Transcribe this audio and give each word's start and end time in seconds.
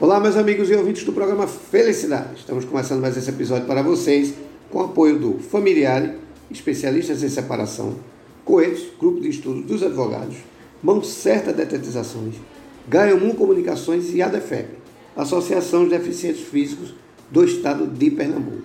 Olá, 0.00 0.18
meus 0.18 0.36
amigos 0.36 0.68
e 0.68 0.74
ouvintes 0.74 1.04
do 1.04 1.12
programa 1.12 1.46
Felicidade. 1.46 2.34
Estamos 2.38 2.64
começando 2.64 3.00
mais 3.00 3.16
esse 3.16 3.30
episódio 3.30 3.64
para 3.64 3.80
vocês 3.80 4.34
com 4.68 4.80
apoio 4.80 5.20
do 5.20 5.38
Familiare, 5.38 6.16
especialistas 6.50 7.22
em 7.22 7.28
separação, 7.28 7.94
Coelhos, 8.44 8.88
Grupo 8.98 9.20
de 9.20 9.28
Estudo 9.28 9.62
dos 9.62 9.84
Advogados, 9.84 10.38
Mão 10.82 11.00
Certa 11.00 11.52
Detetizações, 11.52 12.34
Gaiomum 12.88 13.36
Comunicações 13.36 14.12
e 14.12 14.20
ADEFEP, 14.20 14.70
Associação 15.16 15.84
de 15.84 15.90
Deficientes 15.90 16.42
Físicos 16.42 16.92
do 17.30 17.44
Estado 17.44 17.86
de 17.86 18.10
Pernambuco. 18.10 18.64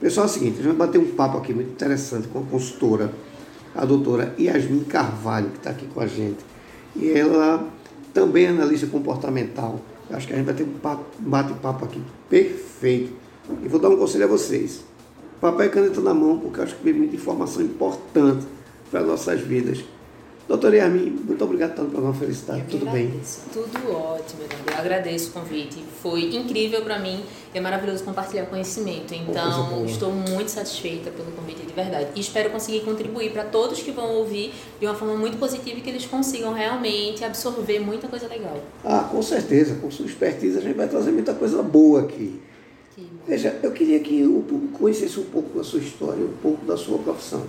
Pessoal, 0.00 0.26
é 0.26 0.28
o 0.28 0.32
seguinte, 0.32 0.54
a 0.54 0.62
gente 0.64 0.76
vai 0.76 0.88
bater 0.88 0.98
um 0.98 1.14
papo 1.14 1.38
aqui 1.38 1.54
muito 1.54 1.70
interessante 1.70 2.26
com 2.26 2.40
a 2.40 2.42
consultora, 2.42 3.12
a 3.76 3.84
doutora 3.84 4.34
Yasmin 4.36 4.82
Carvalho, 4.82 5.50
que 5.50 5.58
está 5.58 5.70
aqui 5.70 5.86
com 5.86 6.00
a 6.00 6.06
gente. 6.08 6.44
E 6.96 7.12
ela 7.12 7.64
também 8.12 8.46
é 8.46 8.48
analista 8.48 8.88
comportamental. 8.88 9.80
Acho 10.10 10.26
que 10.26 10.32
a 10.32 10.36
gente 10.36 10.46
vai 10.46 10.54
ter 10.54 10.64
um 10.64 11.28
bate-papo 11.28 11.84
aqui 11.84 12.02
perfeito. 12.28 13.12
E 13.62 13.68
vou 13.68 13.80
dar 13.80 13.88
um 13.88 13.96
conselho 13.96 14.24
a 14.24 14.28
vocês. 14.28 14.84
Papel 15.40 15.66
e 15.66 15.68
caneta 15.70 16.00
na 16.00 16.14
mão, 16.14 16.38
porque 16.38 16.60
eu 16.60 16.64
acho 16.64 16.76
que 16.76 16.84
vem 16.84 16.94
muita 16.94 17.16
informação 17.16 17.62
importante 17.62 18.46
para 18.90 19.02
nossas 19.02 19.40
vidas. 19.40 19.84
Doutora 20.46 20.76
Yasmin, 20.76 21.22
muito 21.26 21.42
obrigado 21.42 21.74
pelo 21.74 21.88
programa 21.88 22.14
Felicidade. 22.14 22.60
Eu 22.60 22.66
Tudo 22.66 22.88
agradeço. 22.88 23.40
bem? 23.46 23.64
Tudo 23.64 23.92
ótimo, 23.92 24.42
Eduardo. 24.42 24.70
Eu 24.70 24.78
agradeço 24.78 25.30
o 25.30 25.32
convite. 25.32 25.82
Foi 26.02 26.36
incrível 26.36 26.82
para 26.82 26.98
mim. 26.98 27.24
É 27.54 27.60
maravilhoso 27.60 28.04
compartilhar 28.04 28.44
conhecimento. 28.46 29.14
Então, 29.14 29.86
estou 29.86 30.12
muito 30.12 30.50
satisfeita 30.50 31.10
pelo 31.10 31.32
convite 31.32 31.62
de 31.62 31.72
verdade. 31.72 32.08
E 32.14 32.20
espero 32.20 32.50
conseguir 32.50 32.80
contribuir 32.80 33.32
para 33.32 33.44
todos 33.44 33.80
que 33.80 33.90
vão 33.90 34.16
ouvir 34.16 34.52
de 34.78 34.84
uma 34.84 34.94
forma 34.94 35.16
muito 35.16 35.38
positiva 35.38 35.78
e 35.78 35.80
que 35.80 35.88
eles 35.88 36.04
consigam 36.04 36.52
realmente 36.52 37.24
absorver 37.24 37.78
muita 37.78 38.06
coisa 38.06 38.28
legal. 38.28 38.58
Ah, 38.84 39.08
com 39.10 39.22
certeza. 39.22 39.76
Com 39.76 39.90
sua 39.90 40.04
expertise, 40.04 40.58
a 40.58 40.60
gente 40.60 40.76
vai 40.76 40.88
trazer 40.88 41.10
muita 41.10 41.32
coisa 41.32 41.62
boa 41.62 42.02
aqui. 42.02 42.38
Que. 42.94 43.08
Veja, 43.26 43.58
eu 43.62 43.72
queria 43.72 43.98
que 44.00 44.22
o 44.24 44.42
público 44.42 44.78
conhecesse 44.78 45.18
um 45.18 45.24
pouco 45.24 45.56
da 45.56 45.64
sua 45.64 45.80
história, 45.80 46.22
um 46.22 46.36
pouco 46.42 46.66
da 46.66 46.76
sua 46.76 46.98
profissão. 46.98 47.44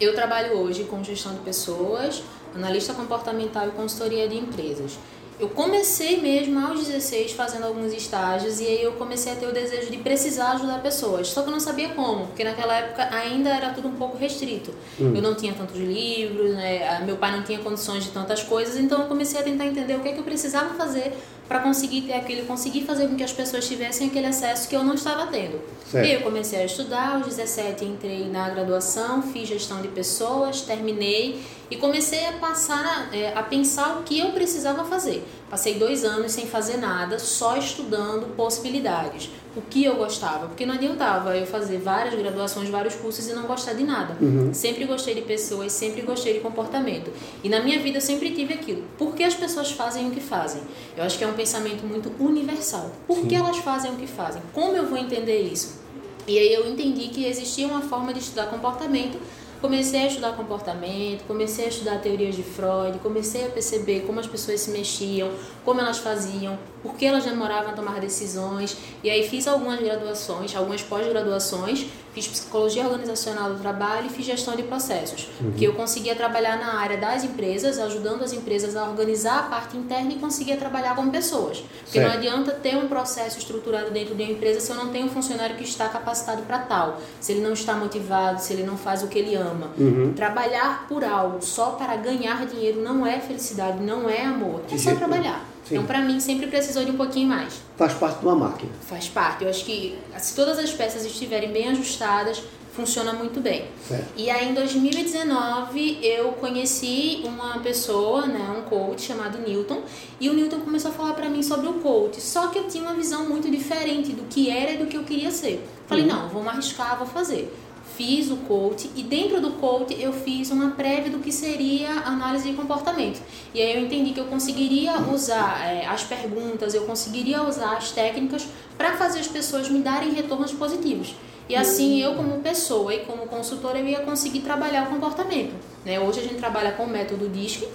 Eu 0.00 0.14
trabalho 0.14 0.58
hoje 0.58 0.84
com 0.84 1.02
gestão 1.04 1.32
de 1.32 1.40
pessoas, 1.40 2.22
analista 2.54 2.92
comportamental 2.92 3.68
e 3.68 3.70
consultoria 3.70 4.28
de 4.28 4.36
empresas. 4.36 4.98
Eu 5.38 5.48
comecei 5.48 6.20
mesmo 6.20 6.64
aos 6.64 6.86
16 6.86 7.32
fazendo 7.32 7.64
alguns 7.64 7.92
estágios 7.92 8.60
e 8.60 8.66
aí 8.66 8.82
eu 8.82 8.92
comecei 8.92 9.32
a 9.32 9.34
ter 9.34 9.46
o 9.46 9.52
desejo 9.52 9.90
de 9.90 9.96
precisar 9.96 10.52
ajudar 10.52 10.80
pessoas. 10.80 11.28
Só 11.28 11.42
que 11.42 11.48
eu 11.48 11.52
não 11.52 11.58
sabia 11.58 11.88
como, 11.88 12.26
porque 12.28 12.44
naquela 12.44 12.76
época 12.76 13.08
ainda 13.12 13.50
era 13.50 13.70
tudo 13.70 13.88
um 13.88 13.94
pouco 13.94 14.16
restrito. 14.16 14.72
Eu 14.98 15.20
não 15.20 15.34
tinha 15.34 15.52
tantos 15.52 15.76
livros, 15.76 16.54
né? 16.54 17.00
Meu 17.04 17.16
pai 17.16 17.32
não 17.32 17.42
tinha 17.42 17.58
condições 17.58 18.04
de 18.04 18.10
tantas 18.10 18.44
coisas, 18.44 18.76
então 18.76 19.02
eu 19.02 19.08
comecei 19.08 19.40
a 19.40 19.42
tentar 19.42 19.66
entender 19.66 19.96
o 19.96 20.00
que 20.00 20.08
é 20.08 20.12
que 20.12 20.18
eu 20.20 20.24
precisava 20.24 20.74
fazer 20.74 21.12
para 21.48 21.60
conseguir 21.60 22.02
ter 22.02 22.14
aquele, 22.14 22.42
conseguir 22.42 22.84
fazer 22.84 23.08
com 23.08 23.16
que 23.16 23.22
as 23.22 23.32
pessoas 23.32 23.66
tivessem 23.68 24.08
aquele 24.08 24.26
acesso 24.26 24.68
que 24.68 24.74
eu 24.74 24.82
não 24.82 24.94
estava 24.94 25.26
tendo. 25.26 25.60
Certo. 25.90 26.06
Eu 26.06 26.22
comecei 26.22 26.60
a 26.60 26.64
estudar, 26.64 27.16
aos 27.16 27.26
17 27.26 27.84
entrei 27.84 28.28
na 28.28 28.48
graduação, 28.50 29.22
fiz 29.22 29.48
gestão 29.48 29.82
de 29.82 29.88
pessoas, 29.88 30.62
terminei 30.62 31.42
e 31.70 31.76
comecei 31.76 32.26
a 32.26 32.32
passar 32.34 32.84
a, 32.84 33.16
é, 33.16 33.36
a 33.36 33.42
pensar 33.42 33.98
o 33.98 34.02
que 34.02 34.18
eu 34.18 34.32
precisava 34.32 34.84
fazer. 34.84 35.22
Passei 35.54 35.74
dois 35.74 36.04
anos 36.04 36.32
sem 36.32 36.48
fazer 36.48 36.78
nada, 36.78 37.16
só 37.16 37.56
estudando 37.56 38.34
possibilidades. 38.34 39.30
O 39.54 39.62
que 39.62 39.84
eu 39.84 39.94
gostava, 39.94 40.48
porque 40.48 40.66
não 40.66 40.74
adiantava 40.74 41.36
eu 41.36 41.46
fazer 41.46 41.78
várias 41.78 42.12
graduações, 42.12 42.68
vários 42.68 42.96
cursos 42.96 43.28
e 43.28 43.34
não 43.34 43.44
gostar 43.44 43.74
de 43.74 43.84
nada. 43.84 44.16
Sempre 44.52 44.84
gostei 44.84 45.14
de 45.14 45.20
pessoas, 45.22 45.70
sempre 45.70 46.02
gostei 46.02 46.32
de 46.32 46.40
comportamento. 46.40 47.08
E 47.44 47.48
na 47.48 47.60
minha 47.60 47.78
vida 47.78 47.98
eu 47.98 48.00
sempre 48.00 48.32
tive 48.32 48.52
aquilo. 48.52 48.82
Por 48.98 49.14
que 49.14 49.22
as 49.22 49.34
pessoas 49.34 49.70
fazem 49.70 50.08
o 50.08 50.10
que 50.10 50.18
fazem? 50.18 50.60
Eu 50.96 51.04
acho 51.04 51.16
que 51.16 51.22
é 51.22 51.28
um 51.28 51.34
pensamento 51.34 51.86
muito 51.86 52.10
universal. 52.18 52.90
Por 53.06 53.24
que 53.24 53.36
elas 53.36 53.58
fazem 53.58 53.92
o 53.92 53.94
que 53.94 54.08
fazem? 54.08 54.42
Como 54.52 54.76
eu 54.76 54.86
vou 54.86 54.98
entender 54.98 55.40
isso? 55.42 55.80
E 56.26 56.36
aí 56.36 56.52
eu 56.52 56.68
entendi 56.68 57.10
que 57.10 57.26
existia 57.26 57.68
uma 57.68 57.82
forma 57.82 58.12
de 58.12 58.18
estudar 58.18 58.46
comportamento. 58.46 59.20
Comecei 59.64 60.00
a 60.00 60.06
estudar 60.08 60.36
comportamento, 60.36 61.24
comecei 61.26 61.64
a 61.64 61.68
estudar 61.68 61.98
teorias 62.02 62.36
de 62.36 62.42
Freud, 62.42 62.98
comecei 62.98 63.46
a 63.46 63.48
perceber 63.48 64.00
como 64.00 64.20
as 64.20 64.26
pessoas 64.26 64.60
se 64.60 64.70
mexiam, 64.70 65.30
como 65.64 65.80
elas 65.80 65.96
faziam, 65.96 66.58
por 66.84 66.94
que 66.96 67.06
elas 67.06 67.24
demoravam 67.24 67.70
a 67.70 67.72
tomar 67.72 67.98
decisões. 67.98 68.76
E 69.02 69.08
aí 69.08 69.26
fiz 69.26 69.48
algumas 69.48 69.80
graduações, 69.80 70.54
algumas 70.54 70.82
pós-graduações, 70.82 71.86
fiz 72.12 72.28
psicologia 72.28 72.84
organizacional 72.84 73.54
do 73.54 73.58
trabalho 73.58 74.06
e 74.06 74.10
fiz 74.10 74.26
gestão 74.26 74.54
de 74.54 74.62
processos, 74.62 75.28
que 75.56 75.64
eu 75.64 75.72
conseguia 75.72 76.14
trabalhar 76.14 76.58
na 76.58 76.78
área 76.78 76.98
das 76.98 77.24
empresas, 77.24 77.78
ajudando 77.78 78.22
as 78.22 78.32
empresas 78.34 78.76
a 78.76 78.84
organizar 78.84 79.38
a 79.38 79.42
parte 79.44 79.76
interna 79.76 80.12
e 80.12 80.16
conseguia 80.16 80.56
trabalhar 80.58 80.94
com 80.94 81.08
pessoas. 81.10 81.64
Porque 81.84 81.98
não 81.98 82.10
Certo. 82.10 82.18
adianta 82.18 82.52
ter 82.52 82.76
um 82.76 82.86
processo 82.86 83.38
estruturado 83.38 83.90
dentro 83.90 84.14
de 84.14 84.22
uma 84.22 84.30
empresa 84.30 84.60
se 84.60 84.70
eu 84.70 84.76
não 84.76 84.90
tenho 84.90 85.06
um 85.06 85.10
funcionário 85.10 85.56
que 85.56 85.64
está 85.64 85.88
capacitado 85.88 86.42
para 86.42 86.58
tal, 86.58 87.00
se 87.18 87.32
ele 87.32 87.40
não 87.40 87.54
está 87.54 87.74
motivado, 87.74 88.40
se 88.40 88.52
ele 88.52 88.62
não 88.62 88.76
faz 88.76 89.02
o 89.02 89.08
que 89.08 89.18
ele 89.18 89.34
ama. 89.34 89.70
Trabalhar 90.14 90.86
por 90.86 91.02
algo 91.02 91.42
só 91.42 91.70
para 91.70 91.96
ganhar 91.96 92.46
dinheiro 92.46 92.82
não 92.82 93.06
é 93.06 93.18
felicidade, 93.20 93.82
não 93.82 94.08
é 94.08 94.22
amor, 94.22 94.60
é 94.66 94.76
só 94.76 94.84
jeito 94.84 94.98
trabalhar. 94.98 95.53
Sim. 95.64 95.74
Então, 95.76 95.86
para 95.86 96.00
mim, 96.00 96.20
sempre 96.20 96.46
precisou 96.46 96.84
de 96.84 96.90
um 96.90 96.96
pouquinho 96.96 97.28
mais. 97.28 97.54
Faz 97.76 97.94
parte 97.94 98.20
de 98.20 98.26
uma 98.26 98.34
máquina. 98.34 98.70
Faz 98.86 99.08
parte. 99.08 99.44
Eu 99.44 99.50
acho 99.50 99.64
que 99.64 99.96
se 100.18 100.34
todas 100.34 100.58
as 100.58 100.70
peças 100.70 101.04
estiverem 101.04 101.50
bem 101.52 101.68
ajustadas, 101.68 102.42
funciona 102.74 103.12
muito 103.12 103.40
bem. 103.40 103.64
Certo. 103.86 104.06
E 104.16 104.28
aí, 104.28 104.50
em 104.50 104.54
2019, 104.54 106.00
eu 106.02 106.32
conheci 106.32 107.22
uma 107.24 107.58
pessoa, 107.60 108.26
né, 108.26 108.54
um 108.58 108.62
coach 108.68 109.02
chamado 109.02 109.38
Newton, 109.38 109.82
e 110.20 110.28
o 110.28 110.34
Newton 110.34 110.60
começou 110.60 110.90
a 110.90 110.94
falar 110.94 111.14
para 111.14 111.28
mim 111.28 111.42
sobre 111.42 111.68
o 111.68 111.74
coach. 111.74 112.20
Só 112.20 112.48
que 112.48 112.58
eu 112.58 112.64
tinha 112.64 112.82
uma 112.82 112.94
visão 112.94 113.28
muito 113.28 113.50
diferente 113.50 114.12
do 114.12 114.24
que 114.24 114.50
era 114.50 114.72
e 114.72 114.78
do 114.78 114.86
que 114.86 114.96
eu 114.96 115.04
queria 115.04 115.30
ser. 115.30 115.64
Falei, 115.86 116.04
não, 116.04 116.28
vou 116.28 116.46
arriscar, 116.48 116.98
vou 116.98 117.06
fazer. 117.06 117.54
Fiz 117.96 118.30
o 118.30 118.36
coach 118.38 118.90
e 118.96 119.02
dentro 119.02 119.40
do 119.40 119.52
coach 119.52 119.94
eu 120.00 120.12
fiz 120.12 120.50
uma 120.50 120.72
prévia 120.72 121.10
do 121.10 121.18
que 121.20 121.30
seria 121.30 121.90
análise 122.04 122.50
de 122.50 122.56
comportamento. 122.56 123.20
E 123.54 123.60
aí 123.60 123.76
eu 123.76 123.84
entendi 123.84 124.12
que 124.12 124.20
eu 124.20 124.24
conseguiria 124.24 124.98
usar 125.12 125.60
eh, 125.64 125.86
as 125.86 126.02
perguntas, 126.02 126.74
eu 126.74 126.82
conseguiria 126.82 127.42
usar 127.42 127.76
as 127.76 127.92
técnicas 127.92 128.46
para 128.76 128.96
fazer 128.96 129.20
as 129.20 129.28
pessoas 129.28 129.68
me 129.68 129.80
darem 129.80 130.12
retornos 130.12 130.52
positivos. 130.52 131.14
E 131.48 131.54
assim 131.54 132.00
eu 132.00 132.14
como 132.14 132.40
pessoa 132.40 132.92
e 132.94 133.00
como 133.00 133.26
consultora 133.26 133.78
eu 133.78 133.86
ia 133.86 134.00
conseguir 134.00 134.40
trabalhar 134.40 134.88
o 134.88 134.90
comportamento. 134.90 135.54
Né? 135.84 136.00
Hoje 136.00 136.20
a 136.20 136.22
gente 136.22 136.36
trabalha 136.36 136.72
com 136.72 136.84
o 136.84 136.88
método 136.88 137.28
DISC, 137.28 137.68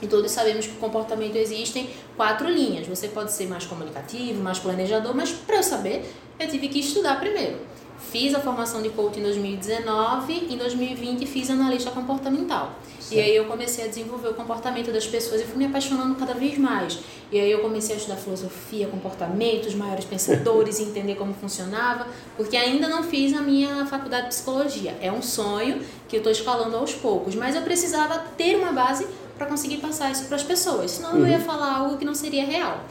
e 0.00 0.06
todos 0.06 0.30
sabemos 0.30 0.66
que 0.66 0.72
o 0.72 0.76
comportamento 0.76 1.36
existem 1.36 1.88
quatro 2.16 2.48
linhas. 2.48 2.86
Você 2.86 3.08
pode 3.08 3.32
ser 3.32 3.46
mais 3.46 3.64
comunicativo, 3.64 4.42
mais 4.42 4.58
planejador, 4.58 5.14
mas 5.14 5.30
para 5.30 5.56
eu 5.56 5.62
saber, 5.62 6.12
eu 6.38 6.48
tive 6.48 6.68
que 6.68 6.80
estudar 6.80 7.18
primeiro. 7.18 7.58
Fiz 7.98 8.34
a 8.34 8.40
formação 8.40 8.82
de 8.82 8.90
coach 8.90 9.18
em 9.18 9.22
2019, 9.22 10.32
em 10.50 10.56
2020 10.56 11.26
fiz 11.26 11.50
analista 11.50 11.90
comportamental. 11.90 12.72
E 13.10 13.20
aí 13.20 13.36
eu 13.36 13.44
comecei 13.44 13.84
a 13.84 13.88
desenvolver 13.88 14.28
o 14.28 14.34
comportamento 14.34 14.90
das 14.92 15.06
pessoas 15.06 15.40
e 15.40 15.44
fui 15.44 15.58
me 15.58 15.66
apaixonando 15.66 16.14
cada 16.16 16.34
vez 16.34 16.58
mais. 16.58 16.98
E 17.30 17.38
aí 17.38 17.50
eu 17.50 17.60
comecei 17.60 17.94
a 17.94 17.98
estudar 17.98 18.16
filosofia, 18.16 18.88
comportamento, 18.88 19.66
os 19.66 19.74
maiores 19.74 20.04
pensadores, 20.04 20.80
e 20.80 20.82
entender 20.84 21.14
como 21.14 21.32
funcionava, 21.34 22.06
porque 22.36 22.56
ainda 22.56 22.88
não 22.88 23.02
fiz 23.02 23.32
a 23.32 23.40
minha 23.40 23.86
faculdade 23.86 24.24
de 24.24 24.28
psicologia. 24.28 24.96
É 25.00 25.10
um 25.10 25.22
sonho 25.22 25.80
que 26.08 26.16
eu 26.16 26.18
estou 26.18 26.32
escalando 26.32 26.76
aos 26.76 26.94
poucos, 26.94 27.34
mas 27.34 27.54
eu 27.54 27.62
precisava 27.62 28.18
ter 28.36 28.56
uma 28.56 28.72
base 28.72 29.06
para 29.38 29.46
conseguir 29.46 29.76
passar 29.78 30.10
isso 30.10 30.24
para 30.24 30.36
as 30.36 30.42
pessoas, 30.42 30.92
senão 30.92 31.18
eu 31.18 31.26
ia 31.26 31.40
falar 31.40 31.76
algo 31.76 31.98
que 31.98 32.04
não 32.04 32.14
seria 32.14 32.44
real. 32.44 32.84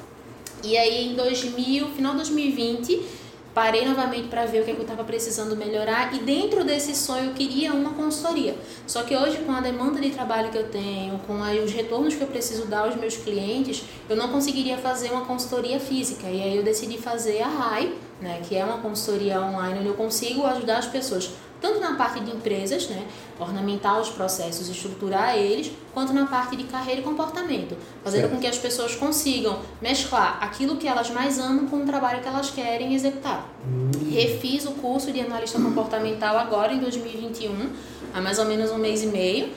E 0.64 0.78
aí 0.78 1.12
em 1.12 1.16
2000, 1.16 1.90
final 1.90 2.12
de 2.14 2.18
2020, 2.20 3.02
parei 3.56 3.86
novamente 3.86 4.28
para 4.28 4.46
ver 4.46 4.62
o 4.62 4.66
que, 4.66 4.72
é 4.72 4.74
que 4.74 4.82
eu 4.82 4.84
estava 4.84 5.06
precisando 5.06 5.56
melhorar 5.56 6.14
e 6.14 6.20
dentro 6.20 6.66
desse 6.66 6.94
sonho 6.94 7.28
eu 7.28 7.34
queria 7.34 7.72
uma 7.72 7.92
consultoria. 7.92 8.54
Só 8.86 9.04
que 9.04 9.16
hoje 9.16 9.38
com 9.38 9.54
a 9.54 9.62
demanda 9.62 10.02
de 10.02 10.10
trabalho 10.10 10.52
que 10.52 10.58
eu 10.58 10.70
tenho, 10.70 11.18
com 11.20 11.40
os 11.40 11.72
retornos 11.72 12.14
que 12.14 12.22
eu 12.22 12.28
preciso 12.28 12.66
dar 12.66 12.80
aos 12.80 12.98
meus 12.98 13.16
clientes, 13.16 13.82
eu 14.10 14.18
não 14.18 14.28
conseguiria 14.28 14.78
fazer 14.78 15.10
uma 15.10 15.24
consultoria 15.26 15.80
física. 15.80 16.28
E 16.28 16.44
aí 16.44 16.58
eu 16.58 16.64
decidi 16.64 16.98
fazer 16.98 17.42
a 17.42 17.48
RAI, 17.48 17.94
né, 18.20 18.42
que 18.44 18.58
é 18.58 18.66
uma 18.66 18.80
consultoria 18.80 19.40
online 19.40 19.80
onde 19.80 19.88
eu 19.88 19.94
consigo 19.94 20.46
ajudar 20.46 20.80
as 20.80 20.88
pessoas 20.88 21.32
tanto 21.62 21.80
na 21.80 21.96
parte 21.96 22.20
de 22.20 22.32
empresas, 22.32 22.88
né, 22.88 23.06
ornamentar 23.40 24.00
os 24.00 24.10
processos, 24.10 24.70
estruturar 24.70 25.36
eles, 25.38 25.72
quanto 25.94 26.14
na 26.14 26.26
parte 26.26 26.56
de 26.56 26.64
carreira 26.66 27.02
e 27.02 27.04
comportamento, 27.04 27.76
fazendo 28.04 28.22
Certo. 28.22 28.34
com 28.34 28.40
que 28.40 28.48
as 28.48 28.58
pessoas 28.58 28.96
consigam 28.96 29.60
mesclar 29.82 30.38
aquilo 30.42 30.78
que 30.78 30.88
elas 30.88 31.10
mais 31.10 31.40
amam 31.40 31.68
com 31.68 31.78
o 31.78 31.86
trabalho 31.86 32.22
que 32.22 32.28
elas 32.28 32.50
querem 32.50 32.94
executar. 32.94 33.50
Refiz 34.12 34.66
o 34.66 34.72
curso 34.72 35.12
de 35.12 35.20
analista 35.22 35.60
comportamental 35.60 36.38
agora 36.38 36.74
em 36.74 36.80
2021, 36.80 37.70
há 38.14 38.22
mais 38.22 38.40
ou 38.40 38.46
menos 38.46 38.72
um 38.72 38.78
mês 38.78 39.04
e 39.04 39.08
meio. 39.08 39.50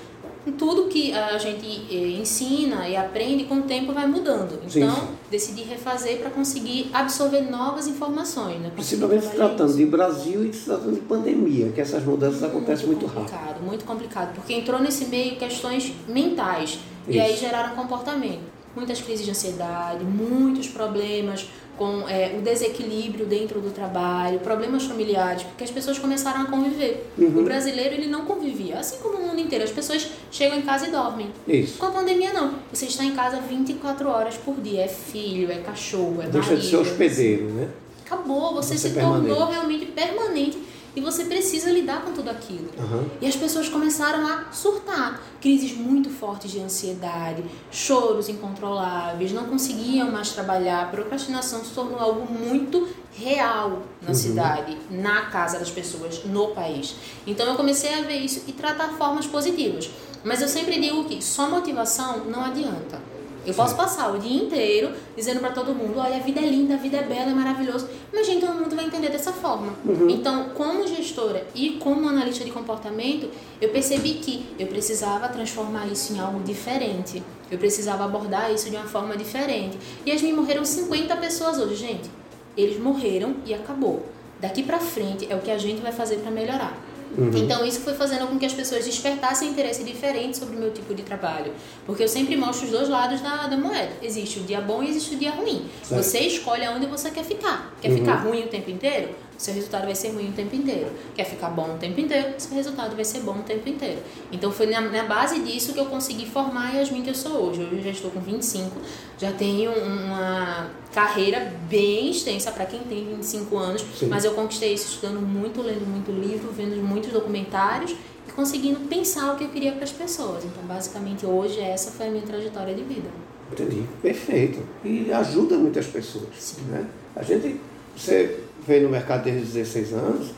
Tudo 0.53 0.89
que 0.89 1.13
a 1.13 1.37
gente 1.39 1.67
eh, 1.91 2.19
ensina 2.21 2.89
e 2.89 2.97
aprende 2.97 3.45
com 3.45 3.57
o 3.57 3.63
tempo 3.63 3.93
vai 3.93 4.07
mudando. 4.07 4.59
Sim, 4.69 4.83
Então, 4.83 4.95
sim. 4.95 5.09
decidi 5.31 5.63
refazer 5.63 6.19
para 6.19 6.31
conseguir 6.31 6.91
absorver 6.93 7.43
novas 7.43 7.87
informações. 7.87 8.61
Né? 8.61 8.71
Principalmente 8.75 9.25
se 9.27 9.31
tratando 9.37 9.69
isso. 9.69 9.79
de 9.79 9.87
Brasil 9.87 10.45
e 10.45 10.53
se 10.53 10.65
tratando 10.65 10.95
de 10.95 11.01
pandemia, 11.01 11.71
que 11.73 11.81
essas 11.81 12.05
mudanças 12.05 12.43
acontecem 12.43 12.87
muito 12.87 13.07
rápido. 13.07 13.25
complicado, 13.31 13.63
muito 13.63 13.85
complicado, 13.85 14.35
porque 14.35 14.55
entrou 14.55 14.81
nesse 14.81 15.05
meio 15.07 15.37
questões 15.37 15.93
mentais 16.09 16.79
e 17.07 17.19
aí 17.19 17.33
Isso. 17.33 17.41
geraram 17.41 17.75
comportamento. 17.75 18.41
Muitas 18.77 19.01
crises 19.01 19.25
de 19.25 19.31
ansiedade, 19.33 20.05
muitos 20.05 20.69
problemas 20.69 21.49
com 21.79 22.09
é, 22.09 22.35
o 22.37 22.43
desequilíbrio 22.43 23.25
dentro 23.25 23.61
do 23.61 23.71
trabalho, 23.71 24.41
problemas 24.41 24.85
familiares, 24.85 25.45
porque 25.45 25.63
as 25.63 25.71
pessoas 25.71 25.99
começaram 25.99 26.43
a 26.43 26.47
conviver. 26.47 27.09
Uhum. 27.17 27.39
O 27.39 27.45
brasileiro 27.45 27.95
ele 27.95 28.09
não 28.09 28.25
convivia, 28.25 28.79
assim 28.79 28.99
como 28.99 29.17
o 29.19 29.29
mundo 29.29 29.41
inteiro. 29.41 29.65
As 29.65 29.71
pessoas 29.71 30.11
chegam 30.31 30.59
em 30.59 30.63
casa 30.63 30.89
e 30.89 30.91
dormem. 30.91 31.31
Isso. 31.47 31.79
Com 31.79 31.87
a 31.87 31.91
pandemia 31.91 32.33
não. 32.33 32.55
Você 32.73 32.87
está 32.87 33.05
em 33.05 33.15
casa 33.15 33.41
24 33.41 34.09
horas 34.09 34.35
por 34.37 34.57
dia. 34.61 34.83
É 34.83 34.89
filho, 34.89 35.51
é 35.51 35.59
cachorro, 35.59 36.21
é 36.21 36.27
Deixa 36.27 36.49
marido. 36.49 36.63
de 36.63 36.69
ser 36.69 36.77
hospedeiro, 36.77 37.45
né? 37.51 37.69
Acabou. 38.05 38.55
Você, 38.55 38.77
você 38.77 38.89
se 38.89 38.95
permanente. 38.95 39.29
tornou 39.29 39.49
realmente 39.49 39.87
permanente 39.87 40.59
e 40.95 41.01
você 41.01 41.25
precisa 41.25 41.71
lidar 41.71 42.03
com 42.03 42.13
tudo 42.13 42.31
aquilo. 42.31 42.69
Uhum. 42.79 43.09
E 43.21 43.27
as 43.27 43.37
pessoas 43.37 43.69
começaram 43.69 44.27
a 44.27 44.51
surtar. 44.53 45.21
Crises 45.41 45.77
muito 45.77 46.11
fortes 46.11 46.51
de 46.51 46.61
ansiedade, 46.61 47.45
choros 47.71 48.29
incontroláveis, 48.29 49.33
não 49.33 49.45
conseguiam 49.45 50.11
mais 50.11 50.31
trabalhar, 50.31 50.83
a 50.83 50.87
procrastinação 50.87 51.65
se 51.65 51.71
tornou 51.71 51.99
algo 51.99 52.33
muito 52.33 52.89
real 53.13 53.83
na 54.03 54.09
uhum. 54.09 54.15
cidade, 54.15 54.77
na 54.91 55.27
casa 55.27 55.59
das 55.59 55.71
pessoas, 55.71 56.25
no 56.25 56.49
país. 56.49 56.97
Então 57.27 57.47
eu 57.47 57.55
comecei 57.55 57.95
a 57.95 58.03
ver 58.03 58.19
isso 58.19 58.45
e 58.47 58.53
tratar 58.53 58.89
formas 58.91 59.27
positivas. 59.27 59.91
Mas 60.25 60.43
eu 60.43 60.49
sempre 60.49 60.81
digo 60.81 61.05
que 61.05 61.23
só 61.23 61.49
motivação 61.49 62.25
não 62.25 62.45
adianta. 62.45 63.01
Eu 63.47 63.55
posso 63.55 63.75
passar 63.75 64.15
o 64.15 64.19
dia 64.19 64.43
inteiro 64.43 64.93
dizendo 65.17 65.41
para 65.41 65.51
todo 65.51 65.75
mundo, 65.75 65.99
olha, 65.99 66.17
a 66.17 66.21
vida 66.21 66.41
é 66.41 66.47
linda, 66.47 66.75
a 66.75 66.77
vida 66.77 66.99
é 66.99 67.03
bela, 67.03 67.31
é 67.31 67.35
maravilhoso, 67.35 67.89
mas 68.13 68.29
nem 68.29 68.41
todo 68.41 68.55
mundo 68.55 68.75
vai 68.77 68.85
entender 68.85 69.09
dessa 69.09 69.33
forma. 69.33 69.73
Uhum. 69.85 70.09
Então, 70.11 70.51
como 70.51 70.87
gestora 70.87 71.47
e 71.55 71.79
como 71.81 72.09
analista 72.09 72.45
de 72.45 72.51
comportamento, 72.51 73.31
eu 73.61 73.71
percebi 73.71 74.15
que 74.15 74.47
eu 74.59 74.67
precisava 74.67 75.29
transformar 75.29 75.87
isso 75.87 76.13
em 76.13 76.21
algo 76.21 76.41
diferente. 76.41 77.23
Eu 77.51 77.59
precisava 77.59 78.05
abordar 78.05 78.53
isso 78.53 78.69
de 78.69 78.77
uma 78.77 78.87
forma 78.87 79.17
diferente. 79.17 79.79
E 80.05 80.13
as 80.13 80.21
me 80.21 80.33
morreram 80.33 80.65
50 80.65 81.17
pessoas 81.17 81.59
hoje, 81.59 81.77
gente. 81.77 82.11
Eles 82.57 82.79
morreram 82.79 83.37
e 83.47 83.55
acabou. 83.55 84.05
Daqui 84.41 84.63
para 84.63 84.79
frente 84.79 85.27
é 85.31 85.35
o 85.35 85.41
que 85.41 85.51
a 85.51 85.59
gente 85.59 85.81
vai 85.81 85.93
fazer 85.93 86.17
para 86.17 86.31
melhorar. 86.31 86.77
Uhum. 87.17 87.31
Então 87.35 87.65
isso 87.65 87.81
foi 87.81 87.95
fazendo 87.95 88.27
com 88.27 88.39
que 88.39 88.47
as 88.47 88.53
pessoas 88.53 88.85
despertassem 88.85 89.49
interesse 89.49 89.83
diferente 89.85 90.37
sobre 90.37 90.57
o 90.57 90.59
meu 90.59 90.73
tipo 90.73 90.95
de 90.95 91.03
trabalho. 91.03 91.53
Porque 91.87 92.03
eu 92.03 92.09
sempre 92.09 92.37
mostro 92.37 92.67
os 92.67 92.73
dois 92.73 92.89
lados 92.89 93.21
da, 93.21 93.47
da 93.47 93.57
moeda. 93.57 93.93
Existe 94.03 94.41
o 94.41 94.43
dia 94.43 94.61
bom 94.61 94.83
e 94.83 94.91
existe 94.91 95.15
o 95.15 95.19
dia 95.19 95.31
ruim. 95.31 95.65
Certo. 95.83 96.03
Você 96.03 96.19
escolhe 96.21 96.65
aonde 96.65 96.87
você 96.87 97.11
quer 97.11 97.25
ficar. 97.25 97.75
Quer 97.81 97.91
uhum. 97.91 97.99
ficar 97.99 98.17
ruim 98.17 98.45
o 98.45 98.49
tempo 98.49 98.71
inteiro? 98.71 99.11
Seu 99.39 99.55
resultado 99.55 99.85
vai 99.85 99.95
ser 99.95 100.09
ruim 100.11 100.31
o 100.31 100.33
tempo 100.33 100.55
inteiro. 100.57 100.91
Quer 101.15 101.25
ficar 101.25 101.49
bom 101.51 101.77
o 101.77 101.79
tempo 101.79 102.01
inteiro, 102.01 102.35
seu 102.39 102.57
resultado 102.57 102.97
vai 102.97 103.05
ser 103.05 103.21
bom 103.21 103.37
o 103.39 103.43
tempo 103.43 103.69
inteiro. 103.69 104.01
Então 104.33 104.51
foi 104.51 104.67
na, 104.67 104.81
na 104.81 105.05
base 105.05 105.39
disso 105.41 105.73
que 105.73 105.79
eu 105.79 105.87
consegui 105.87 106.27
formar 106.27 106.73
a 106.73 106.79
Yasmin 106.79 107.03
que 107.03 107.11
eu 107.11 107.15
sou 107.15 107.49
hoje. 107.49 107.63
Hoje 107.63 107.77
eu 107.77 107.83
já 107.85 107.91
estou 107.91 108.11
com 108.11 108.21
25, 108.21 108.77
já 109.17 109.31
tenho 109.31 109.71
uma 109.71 110.71
carreira 110.93 111.55
bem 111.71 112.11
extensa 112.11 112.51
para 112.51 112.67
quem 112.67 112.81
tem 112.81 113.07
25 113.07 113.57
anos, 113.57 113.85
Sim. 113.97 114.07
mas 114.07 114.25
eu 114.25 114.33
conquistei 114.33 114.75
isso 114.75 114.95
estudando 114.95 115.21
muito, 115.21 115.63
lendo 115.63 115.87
muito 115.87 116.11
livro, 116.11 116.51
vendo 116.53 116.77
muitos 116.83 117.13
documentários 117.13 117.95
e 118.27 118.33
conseguindo 118.33 118.81
pensar 118.89 119.33
o 119.33 119.37
que 119.37 119.45
eu 119.45 119.49
queria 119.51 119.71
para 119.71 119.85
as 119.85 119.93
pessoas. 119.93 120.45
Então, 120.45 120.65
basicamente, 120.65 121.25
hoje 121.25 121.61
essa 121.61 121.93
foi 121.93 122.09
a 122.09 122.11
minha 122.11 122.25
trajetória 122.25 122.75
de 122.75 122.83
vida. 122.83 123.09
Entendi, 123.53 123.85
perfeito. 124.03 124.59
E 124.85 125.13
ajuda 125.13 125.57
muitas 125.57 125.87
pessoas. 125.87 126.29
Sim. 126.39 126.63
Né? 126.63 126.87
A 127.15 127.23
gente, 127.23 127.61
você 127.97 128.48
vem 128.69 128.83
no 128.83 128.91
mercado 128.91 129.25
desde 129.25 129.43
os 129.45 129.53
16 129.55 129.93
anos, 129.95 130.31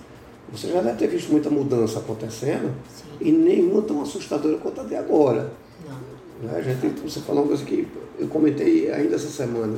você 0.52 0.68
já 0.68 0.80
deve 0.80 0.96
ter 0.96 1.08
visto 1.08 1.30
muita 1.30 1.50
mudança 1.50 1.98
acontecendo 1.98 2.72
Sim. 2.88 3.04
e 3.20 3.32
nenhuma 3.32 3.82
tão 3.82 4.00
assustadora 4.00 4.56
quanto 4.58 4.80
a 4.80 4.84
de 4.84 4.94
agora. 4.94 5.52
Não. 5.86 6.48
Né? 6.48 6.56
A 6.56 6.62
gente, 6.62 7.00
você 7.00 7.20
falou 7.20 7.42
uma 7.42 7.48
coisa 7.48 7.64
que 7.64 7.86
eu 8.18 8.28
comentei 8.28 8.90
ainda 8.90 9.16
essa 9.16 9.28
semana. 9.28 9.76